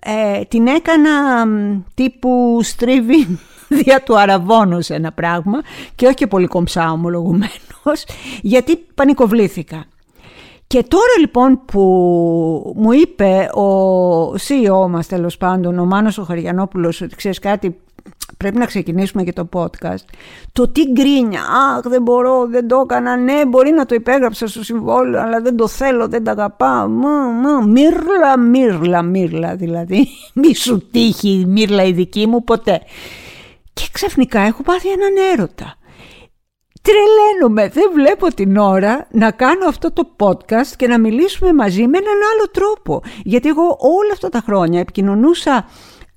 ε, 0.00 0.40
την 0.44 0.66
έκανα 0.66 1.10
τύπου 1.94 2.58
στρίβει 2.62 3.38
δια 3.82 4.02
του 4.02 4.18
αραβόνου 4.18 4.80
σε 4.80 4.94
ένα 4.94 5.12
πράγμα 5.12 5.60
και 5.94 6.06
όχι 6.06 6.14
και 6.14 6.26
πολύ 6.26 6.46
κομψά 6.46 6.92
ομολογουμένως 6.92 8.04
γιατί 8.42 8.76
πανικοβλήθηκα. 8.94 9.84
Και 10.66 10.84
τώρα 10.88 11.18
λοιπόν 11.20 11.64
που 11.64 11.82
μου 12.76 12.92
είπε 12.92 13.48
ο 13.54 14.30
CEO 14.32 14.88
μας 14.88 15.06
τέλος 15.06 15.36
πάντων, 15.36 15.78
ο 15.78 15.84
Μάνος 15.84 16.18
ο 16.18 16.22
Χαριανόπουλος 16.22 17.00
ότι 17.00 17.16
ξέρεις 17.16 17.38
κάτι 17.38 17.76
πρέπει 18.36 18.58
να 18.58 18.66
ξεκινήσουμε 18.66 19.22
και 19.22 19.32
το 19.32 19.48
podcast. 19.52 20.04
Το 20.52 20.68
τι 20.68 20.82
γκρίνια, 20.90 21.40
αχ 21.40 21.88
δεν 21.88 22.02
μπορώ, 22.02 22.46
δεν 22.46 22.68
το 22.68 22.80
έκανα, 22.84 23.16
ναι 23.16 23.46
μπορεί 23.46 23.70
να 23.70 23.86
το 23.86 23.94
υπέγραψα 23.94 24.46
στο 24.46 24.64
συμβόλαιο 24.64 25.20
αλλά 25.20 25.40
δεν 25.40 25.56
το 25.56 25.68
θέλω, 25.68 26.08
δεν 26.08 26.24
τα 26.24 26.30
αγαπάω, 26.30 26.88
μα, 26.88 27.10
μα, 27.10 27.60
μύρλα, 27.60 28.38
μύρλα, 28.38 29.02
μύρλα 29.02 29.54
δηλαδή, 29.56 30.08
μη 30.40 30.54
σου 30.54 30.88
τύχει 30.90 31.28
η 31.28 31.44
μύρλα 31.44 31.82
η 31.84 31.92
δική 31.92 32.26
μου 32.26 32.44
ποτέ. 32.44 32.80
Και 33.72 33.88
ξαφνικά 33.92 34.40
έχω 34.40 34.62
πάθει 34.62 34.88
έναν 34.88 35.12
έρωτα. 35.32 35.76
Τρελαίνομαι, 36.82 37.68
δεν 37.68 37.90
βλέπω 37.94 38.34
την 38.34 38.56
ώρα 38.56 39.06
να 39.10 39.30
κάνω 39.30 39.66
αυτό 39.68 39.92
το 39.92 40.08
podcast 40.16 40.72
και 40.76 40.86
να 40.86 40.98
μιλήσουμε 40.98 41.52
μαζί 41.52 41.86
με 41.86 41.98
έναν 41.98 42.14
άλλο 42.32 42.48
τρόπο. 42.50 43.02
Γιατί 43.22 43.48
εγώ 43.48 43.62
όλα 43.78 44.12
αυτά 44.12 44.28
τα 44.28 44.42
χρόνια 44.46 44.80
επικοινωνούσα 44.80 45.64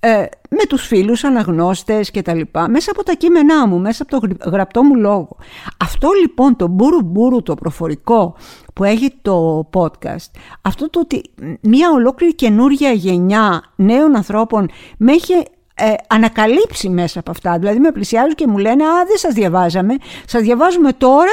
ε, 0.00 0.24
με 0.50 0.64
τους 0.68 0.86
φίλους, 0.86 1.24
αναγνώστες 1.24 2.10
και 2.10 2.22
τα 2.22 2.34
λοιπά, 2.34 2.68
μέσα 2.68 2.90
από 2.90 3.04
τα 3.04 3.12
κείμενά 3.12 3.66
μου, 3.66 3.78
μέσα 3.78 4.02
από 4.08 4.20
το 4.20 4.50
γραπτό 4.50 4.82
μου 4.82 4.94
λόγο. 4.94 5.36
Αυτό 5.84 6.08
λοιπόν 6.20 6.56
το 6.56 6.66
μπουρου 6.68 7.02
μπουρου 7.02 7.42
το 7.42 7.54
προφορικό 7.54 8.34
που 8.74 8.84
έχει 8.84 9.14
το 9.22 9.68
podcast, 9.74 10.30
αυτό 10.62 10.90
το 10.90 11.00
ότι 11.00 11.22
μια 11.60 11.90
ολόκληρη 11.90 12.34
καινούρια 12.34 12.90
γενιά 12.90 13.62
νέων 13.76 14.16
ανθρώπων 14.16 14.70
με 14.98 15.12
έχει 15.12 15.32
ε, 15.74 15.94
ανακαλύψει 16.06 16.88
μέσα 16.88 17.18
από 17.18 17.30
αυτά. 17.30 17.58
Δηλαδή 17.58 17.78
με 17.78 17.92
πλησιάζουν 17.92 18.34
και 18.34 18.46
μου 18.46 18.58
λένε 18.58 18.84
«Α, 18.84 19.04
δεν 19.06 19.16
σας 19.16 19.34
διαβάζαμε, 19.34 19.94
σας 20.26 20.42
διαβάζουμε 20.42 20.92
τώρα 20.92 21.32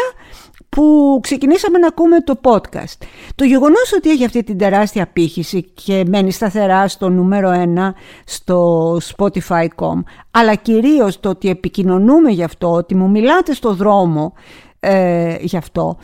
που 0.75 1.19
ξεκινήσαμε 1.21 1.77
να 1.77 1.87
ακούμε 1.87 2.21
το 2.21 2.39
podcast. 2.41 3.05
Το 3.35 3.43
γεγονός 3.43 3.93
ότι 3.95 4.09
έχει 4.09 4.25
αυτή 4.25 4.43
την 4.43 4.57
τεράστια 4.57 5.03
απήχηση 5.03 5.63
και 5.63 6.03
μένει 6.07 6.31
σταθερά 6.31 6.87
στο 6.87 7.09
νούμερο 7.09 7.49
ένα 7.49 7.95
στο 8.25 8.97
Spotify.com 9.15 10.03
αλλά 10.31 10.55
κυρίως 10.55 11.19
το 11.19 11.29
ότι 11.29 11.49
επικοινωνούμε 11.49 12.31
γι' 12.31 12.43
αυτό, 12.43 12.71
ότι 12.71 12.95
μου 12.95 13.09
μιλάτε 13.09 13.53
στο 13.53 13.73
δρόμο 13.73 14.33
ε, 14.79 15.35
γι' 15.39 15.57
αυτό 15.57 15.97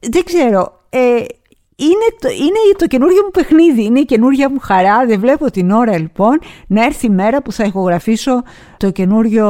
δεν 0.00 0.24
ξέρω, 0.24 0.80
ε, 0.88 0.98
είναι 1.76 2.06
το, 2.20 2.28
είναι 2.28 2.76
το 2.78 2.86
καινούργιο 2.86 3.22
μου 3.22 3.30
παιχνίδι, 3.30 3.84
είναι 3.84 4.00
η 4.00 4.04
καινούργια 4.04 4.50
μου 4.50 4.58
χαρά. 4.60 5.06
Δεν 5.06 5.20
βλέπω 5.20 5.50
την 5.50 5.70
ώρα 5.70 5.98
λοιπόν 5.98 6.38
να 6.66 6.84
έρθει 6.84 7.06
η 7.06 7.10
μέρα 7.10 7.42
που 7.42 7.52
θα 7.52 7.64
ηχογραφήσω 7.64 8.42
το 8.76 8.90
καινούργιο 8.90 9.46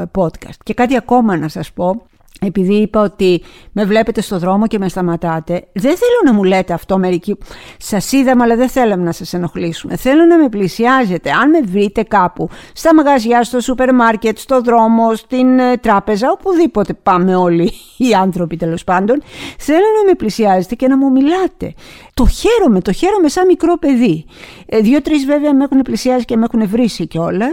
ε, 0.00 0.20
podcast. 0.20 0.58
Και 0.62 0.74
κάτι 0.74 0.96
ακόμα 0.96 1.36
να 1.36 1.48
σας 1.48 1.72
πω, 1.72 2.06
επειδή 2.46 2.74
είπα 2.74 3.00
ότι 3.00 3.42
με 3.72 3.84
βλέπετε 3.84 4.20
στο 4.20 4.38
δρόμο 4.38 4.66
και 4.66 4.78
με 4.78 4.88
σταματάτε, 4.88 5.54
δεν 5.72 5.96
θέλω 5.96 6.20
να 6.24 6.32
μου 6.32 6.44
λέτε 6.44 6.72
αυτό 6.72 6.98
μερικοί. 6.98 7.38
Σας 7.78 8.12
είδαμε, 8.12 8.42
αλλά 8.42 8.56
δεν 8.56 8.68
θέλαμε 8.68 9.02
να 9.02 9.12
σας 9.12 9.32
ενοχλήσουμε. 9.32 9.96
Θέλω 9.96 10.24
να 10.24 10.38
με 10.38 10.48
πλησιάζετε. 10.48 11.30
Αν 11.30 11.50
με 11.50 11.60
βρείτε 11.60 12.02
κάπου, 12.02 12.48
στα 12.72 12.94
μαγαζιά, 12.94 13.44
στο 13.44 13.60
σούπερ 13.60 13.94
μάρκετ, 13.94 14.38
στο 14.38 14.60
δρόμο, 14.60 15.14
στην 15.14 15.58
ε, 15.58 15.76
τράπεζα, 15.76 16.30
οπουδήποτε 16.30 16.94
πάμε 16.94 17.36
όλοι 17.36 17.72
οι 17.96 18.14
άνθρωποι 18.14 18.56
τέλος 18.56 18.84
πάντων, 18.84 19.22
θέλω 19.58 19.86
να 19.98 20.04
με 20.10 20.14
πλησιάζετε 20.14 20.74
και 20.74 20.88
να 20.88 20.96
μου 20.96 21.10
μιλάτε. 21.10 21.74
Το 22.14 22.26
χαίρομαι, 22.26 22.80
το 22.80 22.92
χαίρομαι 22.92 23.28
σαν 23.28 23.46
μικρό 23.46 23.78
παιδί. 23.78 24.24
Ε, 24.66 24.78
Δύο-τρεις 24.78 25.24
βέβαια 25.24 25.54
με 25.54 25.64
έχουν 25.64 25.82
πλησιάσει 25.82 26.24
και 26.24 26.36
με 26.36 26.46
έχουν 26.52 26.68
βρήσει 26.68 27.06
κιόλα, 27.06 27.52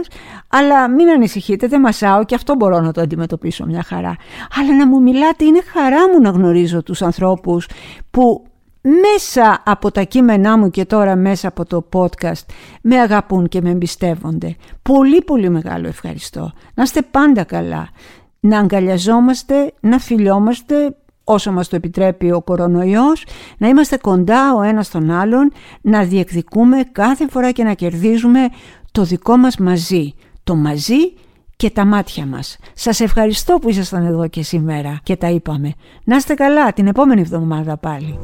αλλά 0.54 0.88
μην 0.88 1.08
ανησυχείτε, 1.08 1.66
δεν 1.66 1.80
μασάω 1.80 2.24
και 2.24 2.34
αυτό 2.34 2.54
μπορώ 2.54 2.80
να 2.80 2.92
το 2.92 3.00
αντιμετωπίσω 3.00 3.66
μια 3.66 3.82
χαρά. 3.82 4.16
Αλλά 4.58 4.76
να 4.76 4.86
μου 4.86 5.02
μιλάτε, 5.02 5.44
είναι 5.44 5.62
χαρά 5.72 6.08
μου 6.08 6.20
να 6.20 6.30
γνωρίζω 6.30 6.82
τους 6.82 7.02
ανθρώπους 7.02 7.68
που 8.10 8.44
μέσα 8.82 9.62
από 9.64 9.90
τα 9.90 10.02
κείμενά 10.02 10.58
μου 10.58 10.70
και 10.70 10.84
τώρα 10.84 11.16
μέσα 11.16 11.48
από 11.48 11.64
το 11.64 11.88
podcast 11.92 12.44
με 12.82 13.00
αγαπούν 13.00 13.48
και 13.48 13.60
με 13.60 13.70
εμπιστεύονται. 13.70 14.56
Πολύ 14.82 15.22
πολύ 15.22 15.48
μεγάλο 15.48 15.86
ευχαριστώ. 15.86 16.52
Να 16.74 16.82
είστε 16.82 17.02
πάντα 17.02 17.44
καλά. 17.44 17.88
Να 18.40 18.58
αγκαλιαζόμαστε, 18.58 19.72
να 19.80 19.98
φιλιόμαστε 19.98 20.96
όσο 21.24 21.52
μας 21.52 21.68
το 21.68 21.76
επιτρέπει 21.76 22.32
ο 22.32 22.40
κορονοϊός, 22.40 23.24
να 23.58 23.68
είμαστε 23.68 23.96
κοντά 23.96 24.54
ο 24.54 24.62
ένας 24.62 24.90
τον 24.90 25.10
άλλον, 25.10 25.52
να 25.80 26.02
διεκδικούμε 26.02 26.82
κάθε 26.92 27.28
φορά 27.28 27.50
και 27.50 27.64
να 27.64 27.72
κερδίζουμε 27.72 28.48
το 28.92 29.04
δικό 29.04 29.36
μας 29.36 29.56
μαζί. 29.56 30.14
Το 30.44 30.54
μαζί 30.54 31.14
και 31.56 31.70
τα 31.70 31.84
μάτια 31.84 32.26
μας. 32.26 32.58
Σας 32.74 33.00
ευχαριστώ 33.00 33.58
που 33.58 33.68
ήσασταν 33.68 34.06
εδώ 34.06 34.28
και 34.28 34.42
σήμερα 34.42 35.00
και 35.02 35.16
τα 35.16 35.28
είπαμε. 35.30 35.72
Να 36.04 36.16
είστε 36.16 36.34
καλά 36.34 36.72
την 36.72 36.86
επόμενη 36.86 37.20
εβδομάδα 37.20 37.76
πάλι. 37.76 38.18